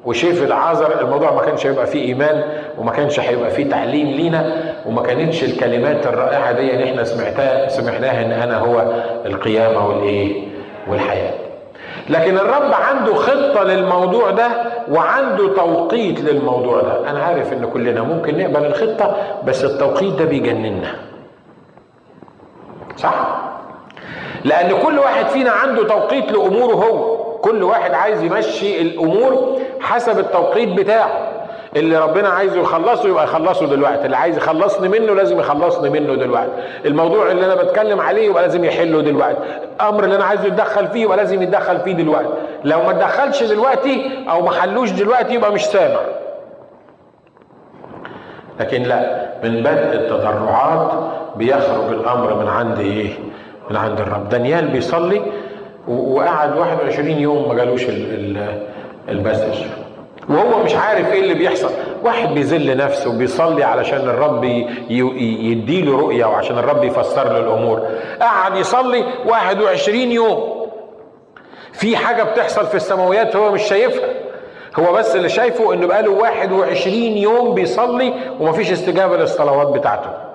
وشاف 0.04 0.42
العذر 0.42 1.00
الموضوع 1.00 1.35
ما 1.35 1.40
كانش 1.42 1.66
هيبقى 1.66 1.87
فيه 1.87 2.04
إيمان 2.09 2.42
وما 2.78 2.90
كانش 2.92 3.21
هيبقى 3.21 3.50
فيه 3.50 3.71
تعليم 3.71 4.07
لينا 4.07 4.57
وما 4.87 5.02
كانتش 5.02 5.45
الكلمات 5.45 6.07
الرائعة 6.07 6.52
دي 6.52 6.75
اللي 6.75 6.85
إحنا 6.90 7.04
سمعتها 7.04 7.69
سمعناها 7.69 8.25
إن 8.25 8.33
أنا 8.33 8.59
هو 8.59 9.02
القيامة 9.26 9.87
والإيه؟ 9.88 10.45
والحياة. 10.88 11.35
لكن 12.11 12.37
الرب 12.38 12.73
عنده 12.73 13.14
خطة 13.14 13.62
للموضوع 13.64 14.30
ده 14.30 14.49
وعنده 14.90 15.54
توقيت 15.54 16.21
للموضوع 16.21 16.80
ده. 16.80 17.11
أنا 17.11 17.23
عارف 17.23 17.52
إن 17.52 17.66
كلنا 17.66 18.02
ممكن 18.02 18.38
نقبل 18.38 18.66
الخطة 18.66 19.16
بس 19.45 19.64
التوقيت 19.64 20.12
ده 20.14 20.25
بيجننا 20.25 20.95
صح؟ 22.97 23.38
لأن 24.45 24.78
كل 24.83 24.99
واحد 24.99 25.26
فينا 25.26 25.50
عنده 25.50 25.85
توقيت 25.88 26.33
لأموره 26.33 26.75
هو. 26.75 27.16
كل 27.40 27.62
واحد 27.62 27.95
عايز 27.95 28.23
يمشي 28.23 28.83
الأمور 28.83 29.59
حسب 29.80 30.18
التوقيت 30.18 30.68
بتاعه. 30.68 31.10
اللي 31.76 31.99
ربنا 31.99 32.28
عايزه 32.28 32.60
يخلصه 32.60 33.08
يبقى 33.08 33.25
يخلصه 33.25 33.66
دلوقتي. 33.66 34.04
اللي 34.06 34.16
عايز 34.16 34.37
يخلصني 34.37 34.88
منه 34.88 35.14
لازم 35.14 35.38
يخلصني 35.40 35.90
منه 35.90 36.14
دلوقتي. 36.14 36.50
الموضوع 36.87 37.30
اللي 37.30 37.46
أنا 37.46 37.54
بتكلم 37.54 38.00
عليه 38.00 38.26
يبقى 38.28 38.42
لازم 38.42 38.64
يحله 38.64 39.02
دلوقتي. 39.02 39.38
الامر 39.76 40.04
اللي 40.04 40.16
أنا 40.16 40.25
عايزه 40.25 40.46
يتدخل 40.46 40.87
فيه 40.88 41.02
يبقى 41.02 41.16
لازم 41.16 41.42
يتدخل 41.42 41.80
فيه 41.80 41.92
دلوقتي. 41.92 42.28
لو 42.64 42.82
ما 42.82 42.90
اتدخلش 42.90 43.42
دلوقتي 43.42 44.10
أو 44.30 44.42
ما 44.42 44.50
حلوش 44.50 44.90
دلوقتي 44.90 45.34
يبقى 45.34 45.52
مش 45.52 45.64
سامع. 45.66 46.00
لكن 48.60 48.82
لا 48.82 49.26
من 49.44 49.60
بدء 49.62 49.92
التضرعات 49.94 50.90
بيخرج 51.37 51.92
الأمر 51.92 52.34
من 52.34 52.49
عند 52.49 52.78
إيه؟ 52.78 53.10
من 53.70 53.76
عند 53.76 54.00
الرب. 54.00 54.28
دانيال 54.28 54.68
بيصلي 54.68 55.22
وقعد 55.88 56.56
21 56.58 57.08
يوم 57.10 57.49
ما 57.49 57.54
جالوش 57.54 57.84
البسج. 59.10 59.64
وهو 60.28 60.62
مش 60.64 60.74
عارف 60.74 61.12
إيه 61.12 61.20
اللي 61.20 61.34
بيحصل. 61.34 61.70
واحد 62.02 62.28
بيذل 62.28 62.76
نفسه 62.76 63.10
وبيصلي 63.10 63.64
علشان 63.64 63.98
الرب 64.00 64.44
يديله 65.40 65.98
رؤية 65.98 66.24
وعشان 66.24 66.58
الرب 66.58 66.84
يفسر 66.84 67.24
له 67.32 67.38
الأمور. 67.38 67.82
قعد 68.20 68.56
يصلي 68.56 69.04
21 69.26 70.12
يوم. 70.12 70.66
في 71.72 71.96
حاجة 71.96 72.22
بتحصل 72.22 72.66
في 72.66 72.74
السماويات 72.74 73.36
هو 73.36 73.52
مش 73.52 73.62
شايفها. 73.62 74.08
هو 74.78 74.92
بس 74.92 75.16
اللي 75.16 75.28
شايفه 75.28 75.72
إنه 75.74 75.86
بقاله 75.86 76.10
21 76.10 76.94
يوم 77.16 77.54
بيصلي 77.54 78.14
ومفيش 78.40 78.72
استجابة 78.72 79.16
للصلوات 79.16 79.66
بتاعته. 79.68 80.29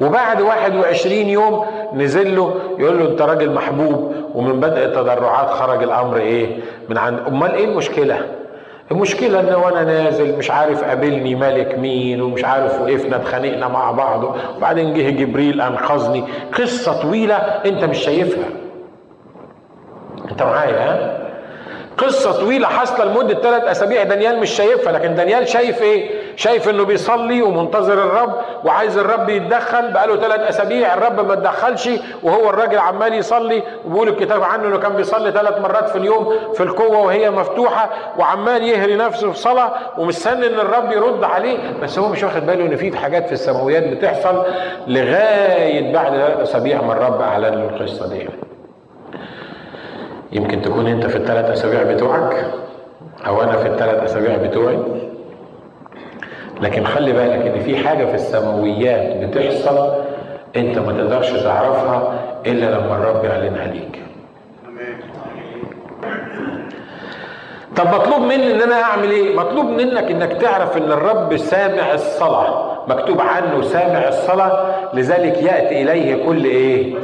وبعد 0.00 0.40
21 0.40 1.12
يوم 1.14 1.66
نزل 1.94 2.36
له 2.36 2.54
يقول 2.78 2.98
له 2.98 3.08
انت 3.10 3.22
راجل 3.22 3.50
محبوب 3.54 4.14
ومن 4.34 4.60
بدء 4.60 4.84
التضرعات 4.84 5.50
خرج 5.50 5.82
الأمر 5.82 6.16
إيه؟ 6.16 6.56
من 6.88 6.98
عند 6.98 7.18
أمال 7.28 7.54
إيه 7.54 7.64
المشكلة؟ 7.64 8.18
المشكلة 8.90 9.40
إن 9.40 9.54
وأنا 9.54 9.84
نازل 9.84 10.36
مش 10.38 10.50
عارف 10.50 10.84
قابلني 10.84 11.34
ملك 11.34 11.78
مين 11.78 12.22
ومش 12.22 12.44
عارف 12.44 12.80
وقفنا 12.80 13.16
اتخانقنا 13.16 13.68
مع 13.68 13.90
بعض 13.90 14.36
وبعدين 14.56 14.94
جه 14.94 15.10
جبريل 15.10 15.60
أنقذني. 15.60 16.24
قصة 16.58 17.02
طويلة 17.02 17.34
أنت 17.36 17.84
مش 17.84 17.98
شايفها. 17.98 18.44
أنت 20.30 20.42
معايا 20.42 20.78
ها؟ 20.78 21.17
قصة 21.98 22.32
طويلة 22.32 22.68
حاصلة 22.68 23.04
لمدة 23.04 23.34
ثلاث 23.34 23.64
أسابيع 23.64 24.02
دانيال 24.02 24.38
مش 24.40 24.50
شايفها 24.50 24.92
لكن 24.92 25.14
دانيال 25.14 25.48
شايف 25.48 25.82
إيه؟ 25.82 26.10
شايف 26.36 26.68
إنه 26.68 26.84
بيصلي 26.84 27.42
ومنتظر 27.42 27.92
الرب 27.92 28.32
وعايز 28.64 28.98
الرب 28.98 29.28
يتدخل 29.28 29.92
بقاله 29.92 30.16
ثلاث 30.16 30.40
أسابيع 30.48 30.94
الرب 30.94 31.26
ما 31.26 31.32
اتدخلش 31.32 31.90
وهو 32.22 32.50
الراجل 32.50 32.78
عمال 32.78 33.14
يصلي 33.14 33.62
وبيقول 33.86 34.08
الكتاب 34.08 34.42
عنه 34.42 34.68
إنه 34.68 34.78
كان 34.78 34.92
بيصلي 34.92 35.32
ثلاث 35.32 35.60
مرات 35.60 35.88
في 35.88 35.98
اليوم 35.98 36.34
في 36.54 36.62
القوة 36.62 36.98
وهي 36.98 37.30
مفتوحة 37.30 37.90
وعمال 38.18 38.62
يهري 38.62 38.96
نفسه 38.96 39.32
في 39.32 39.38
صلاة 39.38 39.72
ومستني 39.98 40.46
إن 40.46 40.54
الرب 40.60 40.92
يرد 40.92 41.24
عليه 41.24 41.58
بس 41.82 41.98
هو 41.98 42.08
مش 42.08 42.22
واخد 42.22 42.46
باله 42.46 42.64
إن 42.66 42.76
في 42.76 42.96
حاجات 42.96 43.26
في 43.26 43.32
السماويات 43.32 43.82
بتحصل 43.82 44.44
لغاية 44.86 45.92
بعد 45.92 46.12
ثلاث 46.12 46.40
أسابيع 46.40 46.82
ما 46.82 46.92
الرب 46.92 47.20
أعلن 47.20 47.44
له 47.44 47.68
القصة 47.68 48.08
دي. 48.08 48.28
يمكن 50.32 50.62
تكون 50.62 50.86
أنت 50.86 51.06
في 51.06 51.16
الثلاث 51.16 51.50
أسابيع 51.50 51.82
بتوعك 51.82 52.46
أو 53.26 53.42
أنا 53.42 53.52
في 53.56 53.66
الثلاث 53.68 54.04
أسابيع 54.04 54.36
بتوعي. 54.36 54.78
لكن 56.62 56.84
خلي 56.84 57.12
بالك 57.12 57.46
إن 57.46 57.60
في 57.60 57.76
حاجة 57.76 58.04
في 58.04 58.14
السماويات 58.14 59.16
بتحصل 59.16 59.92
أنت 60.56 60.78
ما 60.78 60.92
تقدرش 60.92 61.30
تعرفها 61.30 62.14
إلا 62.46 62.66
لما 62.66 62.96
الرب 62.96 63.24
يعلنها 63.24 63.66
ليك. 63.66 64.02
طب 67.76 67.86
مطلوب 67.86 68.20
مني 68.20 68.54
إن 68.54 68.60
أنا 68.62 68.82
أعمل 68.82 69.10
إيه؟ 69.10 69.36
مطلوب 69.36 69.66
منك 69.66 70.10
إنك 70.10 70.32
تعرف 70.32 70.76
إن 70.76 70.92
الرب 70.92 71.36
سامع 71.36 71.94
الصلاة 71.94 72.78
مكتوب 72.88 73.20
عنه 73.20 73.62
سامع 73.62 74.08
الصلاة 74.08 74.74
لذلك 74.94 75.42
يأتي 75.42 75.82
إليه 75.82 76.26
كل 76.26 76.44
إيه؟ 76.44 76.94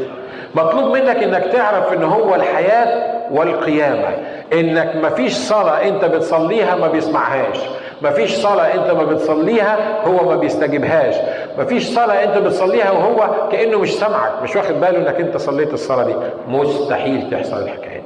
مطلوب 0.54 0.84
منك 0.96 1.22
إنك 1.22 1.44
تعرف 1.52 1.92
إن 1.92 2.02
هو 2.04 2.34
الحياة 2.34 3.12
والقيامة. 3.30 4.08
إنك 4.52 4.92
مفيش 5.02 5.32
صلاة 5.36 5.88
أنت 5.88 6.04
بتصليها 6.04 6.74
ما 6.76 6.88
بيسمعهاش. 6.88 7.58
مفيش 8.02 8.34
صلاة 8.34 8.74
أنت 8.74 8.90
ما 8.90 9.04
بتصليها 9.04 9.78
هو 10.06 10.28
ما 10.28 10.36
بيستجيبهاش. 10.36 11.14
مفيش 11.58 11.88
صلاة 11.88 12.24
أنت 12.24 12.38
بتصليها 12.38 12.90
وهو 12.90 13.48
كأنه 13.52 13.78
مش 13.78 13.94
سامعك 13.94 14.42
مش 14.42 14.56
واخد 14.56 14.80
باله 14.80 14.98
أنك 14.98 15.20
أنت 15.20 15.36
صليت 15.36 15.74
الصلاة 15.74 16.04
دي. 16.04 16.14
مستحيل 16.48 17.30
تحصل 17.30 17.62
الحكاية 17.62 18.02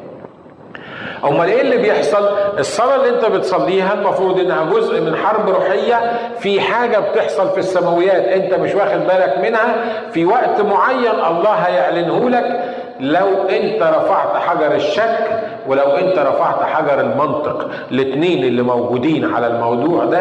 امال 1.24 1.48
إيه 1.48 1.60
اللي 1.60 1.76
بيحصل؟ 1.76 2.28
الصلاة 2.58 2.96
اللي 2.96 3.08
انت 3.16 3.24
بتصليها 3.24 3.94
المفروض 3.94 4.40
انها 4.40 4.64
جزء 4.64 5.00
من 5.00 5.16
حرب 5.16 5.48
روحية 5.48 6.18
في 6.38 6.60
حاجة 6.60 6.98
بتحصل 6.98 7.50
في 7.50 7.58
السماويات 7.58 8.24
انت 8.24 8.54
مش 8.54 8.74
واخد 8.74 9.00
بالك 9.00 9.38
منها 9.42 9.74
في 10.12 10.24
وقت 10.24 10.60
معين 10.60 11.10
الله 11.26 11.50
هيعلنه 11.52 12.30
لك. 12.30 12.74
لو 13.00 13.26
انت 13.50 13.82
رفعت 13.82 14.36
حجر 14.42 14.74
الشك 14.74 15.40
ولو 15.68 15.82
انت 15.96 16.18
رفعت 16.18 16.62
حجر 16.62 17.00
المنطق 17.00 17.70
الاثنين 17.90 18.44
اللي 18.44 18.62
موجودين 18.62 19.34
على 19.34 19.46
الموضوع 19.46 20.04
ده 20.04 20.18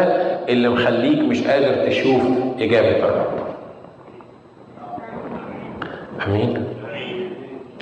اللي 0.48 0.68
مخليك 0.68 1.18
مش 1.18 1.46
قادر 1.46 1.86
تشوف 1.88 2.22
إجابة 2.60 2.96
الرب. 3.08 3.26
أمين؟ 6.26 6.64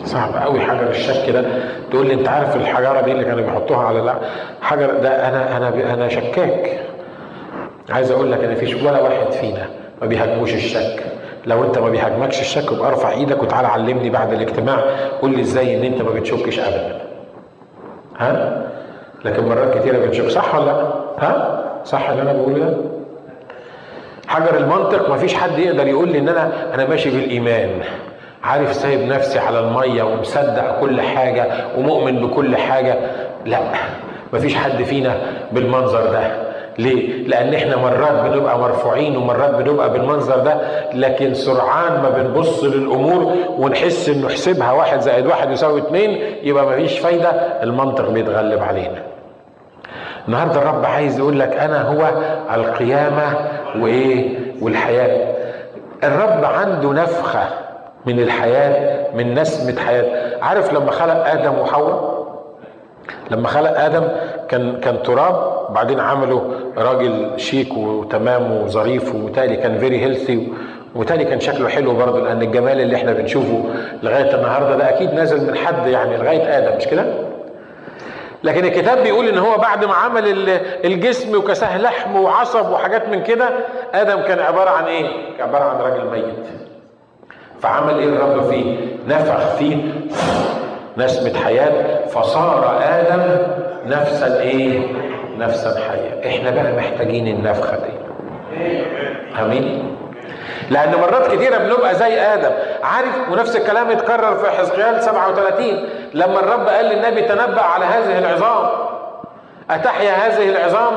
صعب 0.07 0.35
قوي 0.37 0.61
حجر 0.61 0.91
الشك 0.91 1.31
ده. 1.31 1.45
تقول 1.91 2.07
لي 2.07 2.15
انت 2.15 2.29
عارف 2.29 2.57
الحجارة 2.57 3.01
دي 3.01 3.13
اللي 3.13 3.25
كانوا 3.25 3.45
بيحطوها 3.45 3.87
على 3.87 4.01
لا؟ 4.01 4.15
حجر 4.63 4.91
ده 5.03 5.29
أنا 5.29 5.57
أنا 5.57 5.95
أنا 5.95 6.09
شكاك. 6.09 6.81
عايز 7.91 8.11
أقول 8.11 8.33
لك 8.33 8.45
إن 8.45 8.55
فيش 8.55 8.75
ولا 8.75 9.01
واحد 9.01 9.33
فينا 9.33 9.67
ما 10.01 10.07
بيهاجموش 10.07 10.55
الشك. 10.55 11.03
لو 11.47 11.65
أنت 11.65 11.79
ما 11.79 11.89
بيهاجمكش 11.91 12.41
الشك 12.41 12.73
يبقى 12.73 12.89
ارفع 12.89 13.11
إيدك 13.11 13.43
وتعالى 13.43 13.69
علمني 13.69 14.11
بعد 14.11 14.33
الاجتماع. 14.33 14.81
قول 15.23 15.31
لي 15.37 15.41
إزاي 15.41 15.77
إن 15.79 15.85
أنت 15.85 16.03
ما 16.03 16.11
بتشكش 16.11 16.59
ابدا. 16.59 17.01
ها؟ 18.19 18.63
لكن 19.25 19.49
مرات 19.49 19.79
كتيرة 19.79 20.07
بتشك. 20.07 20.29
صح 20.29 20.55
ولا 20.55 20.65
لأ؟ 20.65 20.83
ها؟ 21.19 21.63
صح 21.85 22.09
اللي 22.09 22.23
أنا 22.23 22.33
بقوله 22.33 22.59
ده؟ 22.59 22.75
حجر 24.29 24.57
المنطق 24.57 25.11
ما 25.11 25.17
فيش 25.17 25.35
حد 25.35 25.59
يقدر 25.59 25.87
يقول 25.87 26.09
لي 26.09 26.19
إن 26.19 26.29
أنا 26.29 26.75
أنا 26.75 26.87
ماشي 26.89 27.11
بالإيمان. 27.11 27.71
عارف 28.45 28.75
سايب 28.75 29.01
نفسي 29.09 29.39
على 29.39 29.59
المية 29.59 30.03
ومصدق 30.03 30.81
كل 30.81 31.01
حاجة 31.01 31.47
ومؤمن 31.79 32.27
بكل 32.27 32.57
حاجة 32.57 32.95
لا 33.47 33.59
مفيش 34.33 34.57
حد 34.57 34.83
فينا 34.83 35.15
بالمنظر 35.53 36.07
ده 36.13 36.47
ليه؟ 36.79 37.29
لأن 37.29 37.55
إحنا 37.55 37.77
مرات 37.77 38.31
بنبقى 38.31 38.59
مرفوعين 38.59 39.17
ومرات 39.17 39.51
بنبقى 39.55 39.91
بالمنظر 39.93 40.39
ده 40.39 40.57
لكن 40.95 41.35
سرعان 41.35 41.93
ما 42.03 42.11
بنبص 42.11 42.65
للأمور 42.65 43.35
ونحس 43.59 44.09
إنه 44.09 44.29
حسبها 44.29 44.73
واحد 44.73 45.01
زائد 45.01 45.27
واحد 45.27 45.51
يساوي 45.51 45.81
اتنين 45.81 46.21
يبقى 46.43 46.67
مفيش 46.67 46.99
فايدة 46.99 47.29
المنطق 47.63 48.11
بيتغلب 48.11 48.63
علينا. 48.63 49.03
النهارده 50.29 50.59
الرب 50.63 50.85
عايز 50.85 51.19
يقول 51.19 51.41
لك 51.41 51.53
أنا 51.57 51.83
هو 51.83 52.09
القيامة 52.55 53.37
وإيه؟ 53.81 54.39
والحياة. 54.63 55.35
الرب 56.05 56.45
عنده 56.45 56.93
نفخة 56.93 57.45
من 58.07 58.21
الحياة 58.21 59.07
من 59.15 59.35
نسمة 59.35 59.81
حياة 59.81 60.37
عارف 60.43 60.73
لما 60.73 60.91
خلق 60.91 61.27
آدم 61.27 61.59
وحواء 61.59 62.17
لما 63.31 63.49
خلق 63.49 63.81
آدم 63.81 64.09
كان 64.49 64.81
كان 64.81 65.03
تراب 65.03 65.67
وبعدين 65.71 66.01
عملوا 66.01 66.41
راجل 66.77 67.31
شيك 67.37 67.77
وتمام 67.77 68.53
وظريف 68.53 69.15
وتالي 69.15 69.57
كان 69.57 69.79
very 69.79 70.01
healthy 70.01 70.53
وتالي 70.95 71.25
كان 71.25 71.41
شكله 71.41 71.69
حلو 71.69 71.95
برضه 71.95 72.21
لأن 72.21 72.43
الجمال 72.43 72.81
اللي 72.81 72.97
إحنا 72.97 73.13
بنشوفه 73.13 73.65
لغاية 74.03 74.35
النهاردة 74.35 74.77
ده 74.77 74.89
أكيد 74.89 75.15
نازل 75.15 75.47
من 75.47 75.57
حد 75.57 75.87
يعني 75.87 76.17
لغاية 76.17 76.59
آدم 76.59 76.77
مش 76.77 76.87
كده؟ 76.87 77.05
لكن 78.45 78.65
الكتاب 78.65 78.99
بيقول 79.03 79.29
إن 79.29 79.39
هو 79.39 79.57
بعد 79.59 79.85
ما 79.85 79.95
عمل 79.95 80.49
الجسم 80.85 81.39
وكساه 81.39 81.79
لحم 81.79 82.17
وعصب 82.17 82.71
وحاجات 82.71 83.09
من 83.09 83.23
كده 83.23 83.49
آدم 83.95 84.21
كان 84.23 84.39
عبارة 84.39 84.71
عن 84.71 84.85
إيه؟ 84.85 85.07
كان 85.39 85.49
عبارة 85.49 85.65
عن 85.65 85.77
راجل 85.81 86.05
ميت 86.11 86.47
فعمل 87.63 87.99
إيه 87.99 88.09
الرب 88.09 88.51
فيه؟ 88.51 88.77
نفخ 89.09 89.55
فيه 89.59 89.77
نسمة 90.97 91.35
حياة. 91.45 92.07
فصار 92.07 92.79
آدم 92.83 93.23
نفسا 93.87 94.41
إيه؟ 94.41 94.81
نفسا 95.39 95.81
حية 95.91 96.29
إحنا 96.31 96.51
بقى 96.51 96.73
محتاجين 96.73 97.27
النفخة 97.29 97.77
دي. 97.77 97.93
آمين. 99.41 99.97
لأن 100.71 100.95
مرات 101.01 101.27
كتيرة 101.35 101.59
بنبقى 101.59 101.95
زي 101.95 102.21
آدم. 102.21 102.51
عارف؟ 102.83 103.31
ونفس 103.33 103.57
الكلام 103.57 103.91
اتكرر 103.91 104.35
في 104.37 104.51
حزقيال 104.51 105.03
37 105.03 105.89
لما 106.15 106.41
الرب 106.41 106.69
قال 106.69 106.85
للنبي 106.85 107.23
تنبأ 107.23 107.63
على 107.63 107.85
هذه 107.85 108.19
العظام. 108.19 108.69
أتحيا 109.71 110.11
هذه 110.13 110.49
العظام؟ 110.49 110.93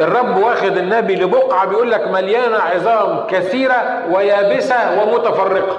الرب 0.00 0.36
واخد 0.36 0.76
النبي 0.76 1.14
لبقعة 1.14 1.66
بيقول 1.66 1.90
لك 1.90 2.08
مليانة 2.08 2.56
عظام 2.56 3.26
كثيرة 3.26 4.02
ويابسة 4.12 5.02
ومتفرقة. 5.02 5.78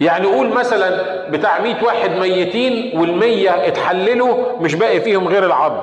يعني 0.00 0.26
قول 0.26 0.48
مثلا 0.48 0.90
بتاع 1.30 1.60
100 1.60 1.84
واحد 1.84 2.10
ميتين 2.10 2.98
والمية 2.98 3.66
اتحللوا 3.66 4.36
مش 4.60 4.74
باقي 4.74 5.00
فيهم 5.00 5.28
غير 5.28 5.46
العظم. 5.46 5.82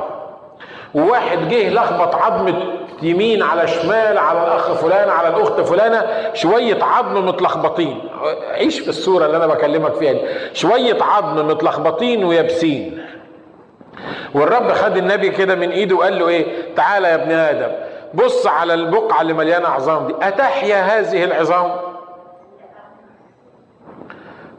وواحد 0.93 1.49
جه 1.49 1.69
لخبط 1.69 2.15
عظمة 2.15 2.55
يمين 3.01 3.43
على 3.43 3.67
شمال 3.67 4.17
على 4.17 4.43
الأخ 4.43 4.71
فلان 4.71 5.09
على 5.09 5.27
الأخت 5.27 5.61
فلانة 5.61 6.07
شوية 6.33 6.83
عظم 6.83 7.25
متلخبطين. 7.27 8.01
عيش 8.53 8.79
في 8.79 8.89
الصورة 8.89 9.25
اللي 9.25 9.37
أنا 9.37 9.47
بكلمك 9.47 9.93
فيها 9.93 10.13
دي. 10.13 10.19
شوية 10.53 10.97
عظم 11.03 11.47
متلخبطين 11.47 12.23
ويابسين. 12.23 13.05
والرب 14.35 14.71
خد 14.71 14.97
النبي 14.97 15.29
كده 15.29 15.55
من 15.55 15.69
ايده 15.71 15.95
وقال 15.95 16.19
له 16.19 16.27
إيه؟ 16.27 16.45
تعالى 16.75 17.07
يا 17.07 17.15
ابن 17.15 17.31
آدم 17.31 17.71
بص 18.13 18.47
على 18.47 18.73
البقعة 18.73 19.21
اللي 19.21 19.33
مليانة 19.33 19.67
عظام 19.67 20.07
دي 20.07 20.13
أتحيا 20.21 20.75
هذه 20.75 21.23
العظام؟ 21.23 21.71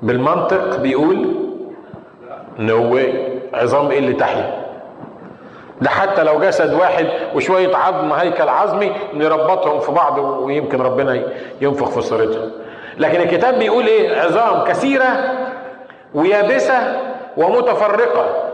بالمنطق 0.03 0.77
بيقول 0.77 1.35
نو 2.59 2.99
no 2.99 3.03
عظام 3.55 3.91
إيه 3.91 3.99
اللي 3.99 4.13
تحيا؟ 4.13 4.67
ده 5.81 5.91
حتى 5.91 6.23
لو 6.25 6.41
جسد 6.41 6.75
واحد 6.75 7.07
وشوية 7.35 7.77
عظم 7.77 8.13
هيكل 8.13 8.49
عظمي 8.49 8.93
نربطهم 9.15 9.81
في 9.81 9.93
بعض 9.93 10.19
ويمكن 10.19 10.81
ربنا 10.81 11.23
ينفخ 11.61 11.91
في 11.91 12.01
صورتهم. 12.03 12.51
لكن 12.99 13.21
الكتاب 13.21 13.59
بيقول 13.59 13.87
إيه؟ 13.87 14.21
عظام 14.21 14.65
كثيرة 14.65 15.07
ويابسة 16.15 17.01
ومتفرقة. 17.37 18.46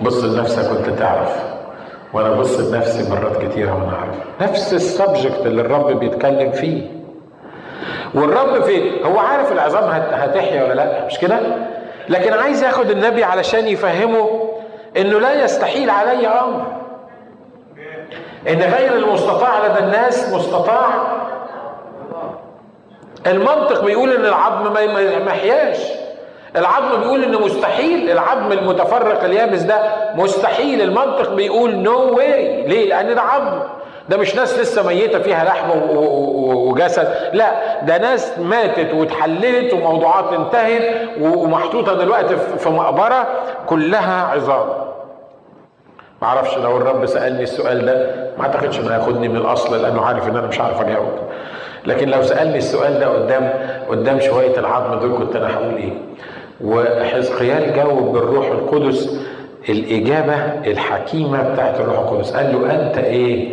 بص 0.00 0.24
لنفسك 0.24 0.70
وانت 0.72 0.98
تعرف 0.98 1.36
وأنا 2.12 2.30
بص 2.32 2.58
لنفسي 2.60 3.10
مرات 3.10 3.42
كتيرة 3.44 3.72
وأنا 3.74 3.96
عارف. 3.96 4.14
نفس 4.50 4.74
السبجكت 4.74 5.46
اللي 5.46 5.60
الرب 5.62 5.98
بيتكلم 5.98 6.52
فيه. 6.52 6.90
والرب 8.14 8.62
في 8.62 9.04
هو 9.04 9.18
عارف 9.18 9.52
العظام 9.52 9.84
هتحيا 10.12 10.64
ولا 10.64 10.74
لا؟ 10.74 11.06
مش 11.06 11.18
كده؟ 11.18 11.40
لكن 12.08 12.32
عايز 12.32 12.62
ياخد 12.62 12.90
النبي 12.90 13.24
علشان 13.24 13.66
يفهمه 13.68 14.48
إنه 14.96 15.18
لا 15.20 15.44
يستحيل 15.44 15.90
علي 15.90 16.26
أمر. 16.28 16.66
إن 18.48 18.58
غير 18.60 18.96
المستطاع 18.96 19.66
لدى 19.66 19.78
الناس 19.78 20.32
مستطاع. 20.32 20.88
المنطق 23.26 23.84
بيقول 23.84 24.10
إن 24.12 24.24
العظم 24.24 24.72
ما 24.72 24.80
يحياش. 25.32 25.78
العظم 26.56 27.00
بيقول 27.00 27.24
إنه 27.24 27.38
مستحيل 27.40 28.10
العظم 28.10 28.52
المتفرق 28.52 29.24
اليابس 29.24 29.62
ده 29.62 29.78
مستحيل 30.14 30.80
المنطق 30.82 31.34
بيقول 31.34 31.76
نو 31.76 31.92
no 32.10 32.16
واي 32.16 32.66
ليه؟ 32.66 32.88
لأن 32.88 33.14
ده 33.14 33.20
عظم. 33.20 33.60
ده 34.08 34.16
مش 34.16 34.34
ناس 34.36 34.58
لسه 34.58 34.86
ميتة 34.86 35.18
فيها 35.18 35.44
لحم 35.44 35.70
وجسد. 35.90 37.08
لا 37.32 37.80
ده 37.82 37.98
ناس 37.98 38.38
ماتت 38.38 38.94
واتحللت 38.94 39.72
وموضوعات 39.72 40.32
انتهت 40.32 40.82
ومحطوطة 41.20 41.94
دلوقتي 41.94 42.36
في 42.36 42.68
مقبرة 42.68 43.26
كلها 43.66 44.22
عظام. 44.26 44.68
ما 46.22 46.28
أعرفش 46.28 46.58
لو 46.58 46.76
الرب 46.76 47.06
سألني 47.06 47.42
السؤال 47.42 47.86
ده 47.86 48.10
ما 48.38 48.44
أعتقدش 48.44 48.78
إنه 48.80 48.94
هياخدني 48.94 49.28
من 49.28 49.36
الأصل 49.36 49.82
لأنه 49.82 50.04
عارف 50.04 50.28
إن 50.28 50.36
أنا 50.36 50.46
مش 50.46 50.60
عارف 50.60 50.80
أجاوب. 50.80 51.18
لكن 51.86 52.08
لو 52.08 52.22
سألني 52.22 52.58
السؤال 52.58 53.00
ده 53.00 53.08
قدام 53.08 53.52
قدام 53.88 54.20
شوية 54.20 54.56
العظم 54.58 54.94
دول 55.00 55.18
كنت 55.18 55.36
أنا 55.36 55.54
هقول 55.54 55.74
إيه؟ 55.76 55.92
وحزقيال 56.64 57.74
جاوب 57.74 58.12
بالروح 58.12 58.46
القدس 58.46 59.20
الإجابة 59.68 60.34
الحكيمة 60.66 61.42
بتاعت 61.52 61.80
الروح 61.80 61.98
القدس. 61.98 62.32
قال 62.32 62.52
له 62.52 62.70
أنت 62.74 62.98
إيه؟ 62.98 63.48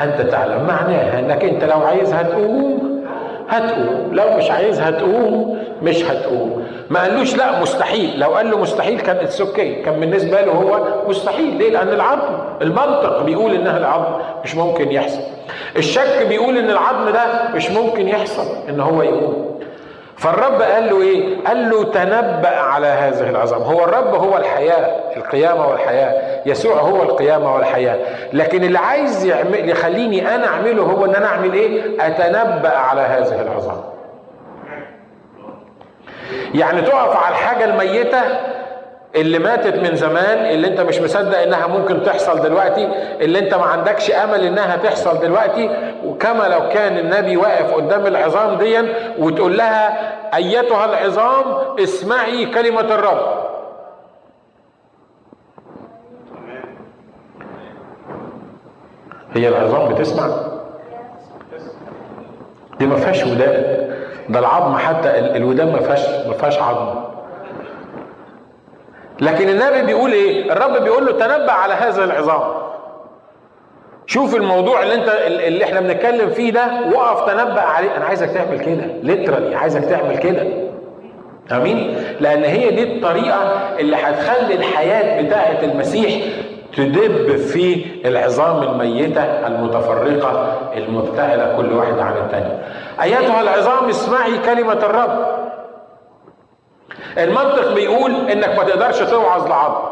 أنت 0.00 0.20
تعلم. 0.20 0.66
معناها 0.66 1.18
أنك 1.20 1.44
أنت 1.44 1.64
لو 1.64 1.80
عايزها 1.80 2.22
تقوم 2.22 3.00
هتقوم. 3.48 4.08
لو 4.12 4.36
مش 4.36 4.50
عايزها 4.50 4.90
تقوم 4.90 5.58
مش 5.82 6.04
هتقوم. 6.04 6.64
ما 6.90 7.00
قالوش 7.02 7.36
لا 7.36 7.60
مستحيل. 7.60 8.20
لو 8.20 8.28
قال 8.34 8.50
له 8.50 8.58
مستحيل 8.58 9.00
كان 9.00 9.16
it's 9.16 9.40
okay 9.40 9.74
كان 9.74 10.00
بالنسبة 10.00 10.40
له 10.40 10.52
هو 10.52 10.80
مستحيل. 11.08 11.58
ليه؟ 11.58 11.70
لأن 11.70 11.88
العظم 11.88 12.38
المنطق 12.62 13.22
بيقول 13.22 13.54
إنها 13.54 13.78
العظم 13.78 14.12
مش 14.44 14.54
ممكن 14.54 14.92
يحصل. 14.92 15.20
الشك 15.76 16.26
بيقول 16.28 16.58
إن 16.58 16.70
العظم 16.70 17.10
ده 17.12 17.22
مش 17.54 17.70
ممكن 17.70 18.08
يحصل 18.08 18.46
إن 18.68 18.80
هو 18.80 19.02
يقوم. 19.02 19.50
فالرب 20.20 20.62
قال 20.62 20.90
له 20.90 21.02
إيه؟ 21.02 21.44
قال 21.46 21.70
له 21.70 21.84
تنبأ 21.84 22.56
على 22.56 22.86
هذه 22.86 23.30
العظام. 23.30 23.62
هو 23.62 23.84
الرب 23.84 24.14
هو 24.14 24.36
الحياة 24.36 25.16
القيامة 25.16 25.68
والحياة. 25.68 26.40
يسوع 26.46 26.76
هو 26.76 27.02
القيامة 27.02 27.54
والحياة. 27.54 27.98
لكن 28.32 28.64
اللي 28.64 28.78
عايز 28.78 29.24
يعمل 29.24 29.68
يخليني 29.68 30.34
أنا 30.34 30.46
أعمله 30.46 30.82
هو 30.82 31.04
إن 31.04 31.14
أنا 31.14 31.26
أعمل 31.26 31.52
إيه؟ 31.52 31.96
أتنبأ 32.06 32.76
على 32.76 33.00
هذه 33.00 33.40
العظام. 33.42 33.80
يعني 36.54 36.82
تقف 36.82 37.16
على 37.16 37.34
الحاجة 37.34 37.64
الميتة 37.64 38.20
اللي 39.14 39.38
ماتت 39.38 39.74
من 39.76 39.96
زمان 39.96 40.38
اللي 40.38 40.66
انت 40.66 40.80
مش 40.80 41.00
مصدق 41.00 41.38
انها 41.38 41.66
ممكن 41.66 42.02
تحصل 42.02 42.42
دلوقتي 42.42 42.88
اللي 43.20 43.38
انت 43.38 43.54
ما 43.54 43.64
عندكش 43.64 44.10
امل 44.10 44.40
انها 44.44 44.76
تحصل 44.76 45.18
دلوقتي 45.20 45.70
وكما 46.04 46.42
لو 46.48 46.68
كان 46.68 46.98
النبي 46.98 47.36
واقف 47.36 47.74
قدام 47.74 48.06
العظام 48.06 48.58
دي 48.58 48.78
وتقول 49.18 49.58
لها 49.58 50.12
أيتها 50.36 50.84
العظام 50.84 51.44
اسمعي 51.78 52.46
كلمة 52.46 52.80
الرب. 52.80 53.40
هي 59.34 59.48
العظام 59.48 59.94
بتسمع؟ 59.94 60.28
دي 62.78 62.86
ما 62.86 62.96
فيهاش 62.96 63.24
ودان. 63.24 63.90
ده 64.28 64.38
العظم 64.38 64.76
حتى 64.76 65.18
الودان 65.18 65.72
ما 65.72 65.78
فيهاش 65.80 66.26
ما 66.26 66.32
فيهاش 66.34 66.58
عظم. 66.58 66.99
لكن 69.20 69.48
النبي 69.48 69.82
بيقول 69.82 70.12
إيه؟ 70.12 70.52
الرب 70.52 70.82
بيقول 70.82 71.06
له 71.06 71.12
تنبأ 71.12 71.52
على 71.52 71.74
هذا 71.74 72.04
العظام. 72.04 72.42
شوف 74.06 74.34
الموضوع 74.36 74.82
اللي 74.82 74.94
أنت 74.94 75.08
اللي 75.26 75.64
إحنا 75.64 75.80
بنتكلم 75.80 76.30
فيه 76.30 76.52
ده 76.52 76.66
وقف 76.94 77.26
تنبأ 77.30 77.60
عليه. 77.60 77.96
أنا 77.96 78.04
عايزك 78.04 78.30
تعمل 78.30 78.60
كده 78.60 78.84
ليترالي 79.02 79.54
عايزك 79.54 79.84
تعمل 79.84 80.18
كده. 80.18 80.46
آمين؟ 81.52 81.96
لأن 82.20 82.44
هي 82.44 82.70
دي 82.70 82.82
الطريقة 82.96 83.38
اللي 83.78 83.96
هتخلي 83.96 84.54
الحياة 84.54 85.22
بتاعه 85.22 85.58
المسيح 85.62 86.22
تدب 86.76 87.36
في 87.36 87.84
العظام 88.04 88.62
الميتة 88.62 89.22
المتفرقة 89.22 90.58
المبتعدة 90.76 91.56
كل 91.56 91.72
واحدة 91.72 92.02
عن 92.04 92.12
الثانية 92.16 92.58
أيتها 93.02 93.40
العظام 93.40 93.88
اسمعي 93.88 94.38
كلمة 94.38 94.72
الرب. 94.72 95.39
المنطق 97.18 97.72
بيقول 97.72 98.30
إنك 98.30 98.58
ما 98.58 98.64
تقدرش 98.64 98.98
توعظ 98.98 99.48
لعظم. 99.48 99.88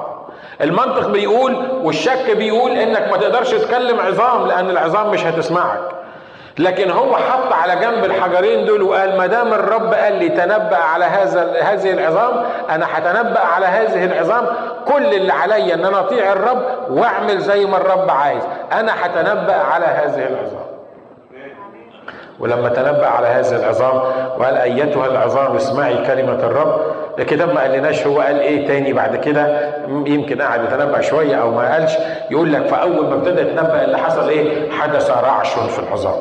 المنطق 0.60 1.06
بيقول 1.08 1.56
والشك 1.82 2.36
بيقول 2.36 2.70
إنك 2.70 3.08
ما 3.10 3.16
تقدرش 3.16 3.50
تكلم 3.50 4.00
عظام 4.00 4.46
لأن 4.46 4.70
العظام 4.70 5.10
مش 5.10 5.24
هتسمعك. 5.24 5.80
لكن 6.58 6.90
هو 6.90 7.16
حط 7.16 7.52
على 7.52 7.76
جنب 7.76 8.04
الحجرين 8.04 8.66
دول 8.66 8.82
وقال 8.82 9.16
ما 9.18 9.26
دام 9.26 9.52
الرب 9.54 9.94
قال 9.94 10.12
لي 10.12 10.28
تنبأ 10.28 10.76
على 10.76 11.04
هذا 11.04 11.62
هذه 11.62 11.90
العظام 11.92 12.44
أنا 12.70 12.86
هتنبأ 12.92 13.40
على 13.40 13.66
هذه 13.66 14.04
العظام. 14.04 14.46
كل 14.86 15.04
اللي 15.14 15.32
عليا 15.32 15.74
إن 15.74 15.84
أنا 15.84 16.00
أطيع 16.00 16.32
الرب 16.32 16.62
وأعمل 16.90 17.38
زي 17.38 17.66
ما 17.66 17.76
الرب 17.76 18.10
عايز. 18.10 18.42
أنا 18.72 18.92
هتنبأ 19.06 19.54
على 19.56 19.86
هذه 19.86 20.26
العظام. 20.26 20.67
ولما 22.40 22.68
تنبأ 22.68 23.06
على 23.06 23.26
هذه 23.26 23.56
العظام 23.56 23.96
وقال 24.38 24.56
أيتها 24.56 25.06
العظام 25.06 25.56
اسمعي 25.56 26.06
كلمة 26.06 26.32
الرب 26.46 26.80
الكتاب 27.18 27.54
ما 27.54 27.60
قالناش 27.60 28.06
هو 28.06 28.20
قال 28.20 28.40
إيه 28.40 28.66
تاني 28.66 28.92
بعد 28.92 29.16
كده؟ 29.16 29.70
يمكن 29.88 30.42
قعد 30.42 30.64
يتنبأ 30.64 31.00
شوية 31.00 31.36
أو 31.36 31.50
ما 31.50 31.72
قالش 31.72 31.92
يقول 32.30 32.52
لك 32.52 32.66
فأول 32.66 33.06
ما 33.06 33.14
ابتدى 33.14 33.40
يتنبأ 33.40 33.84
اللي 33.84 33.98
حصل 33.98 34.28
إيه؟ 34.28 34.70
حدث 34.70 35.10
رعش 35.10 35.52
في 35.52 35.78
العظام. 35.78 36.14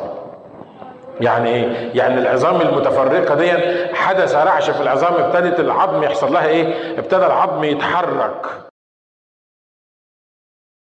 يعني 1.22 1.50
إيه؟ 1.50 1.90
يعني 1.94 2.20
العظام 2.22 2.62
المتفرقة 2.62 3.36
دي 3.36 3.52
حدث 3.94 4.36
رعش 4.36 4.70
في 4.70 4.82
العظام 4.82 5.14
ابتدت 5.14 5.60
العظم 5.60 6.04
يحصل 6.04 6.34
لها 6.34 6.48
إيه؟ 6.48 6.74
ابتدى 7.00 7.26
العظم 7.26 7.64
يتحرك. 7.64 8.46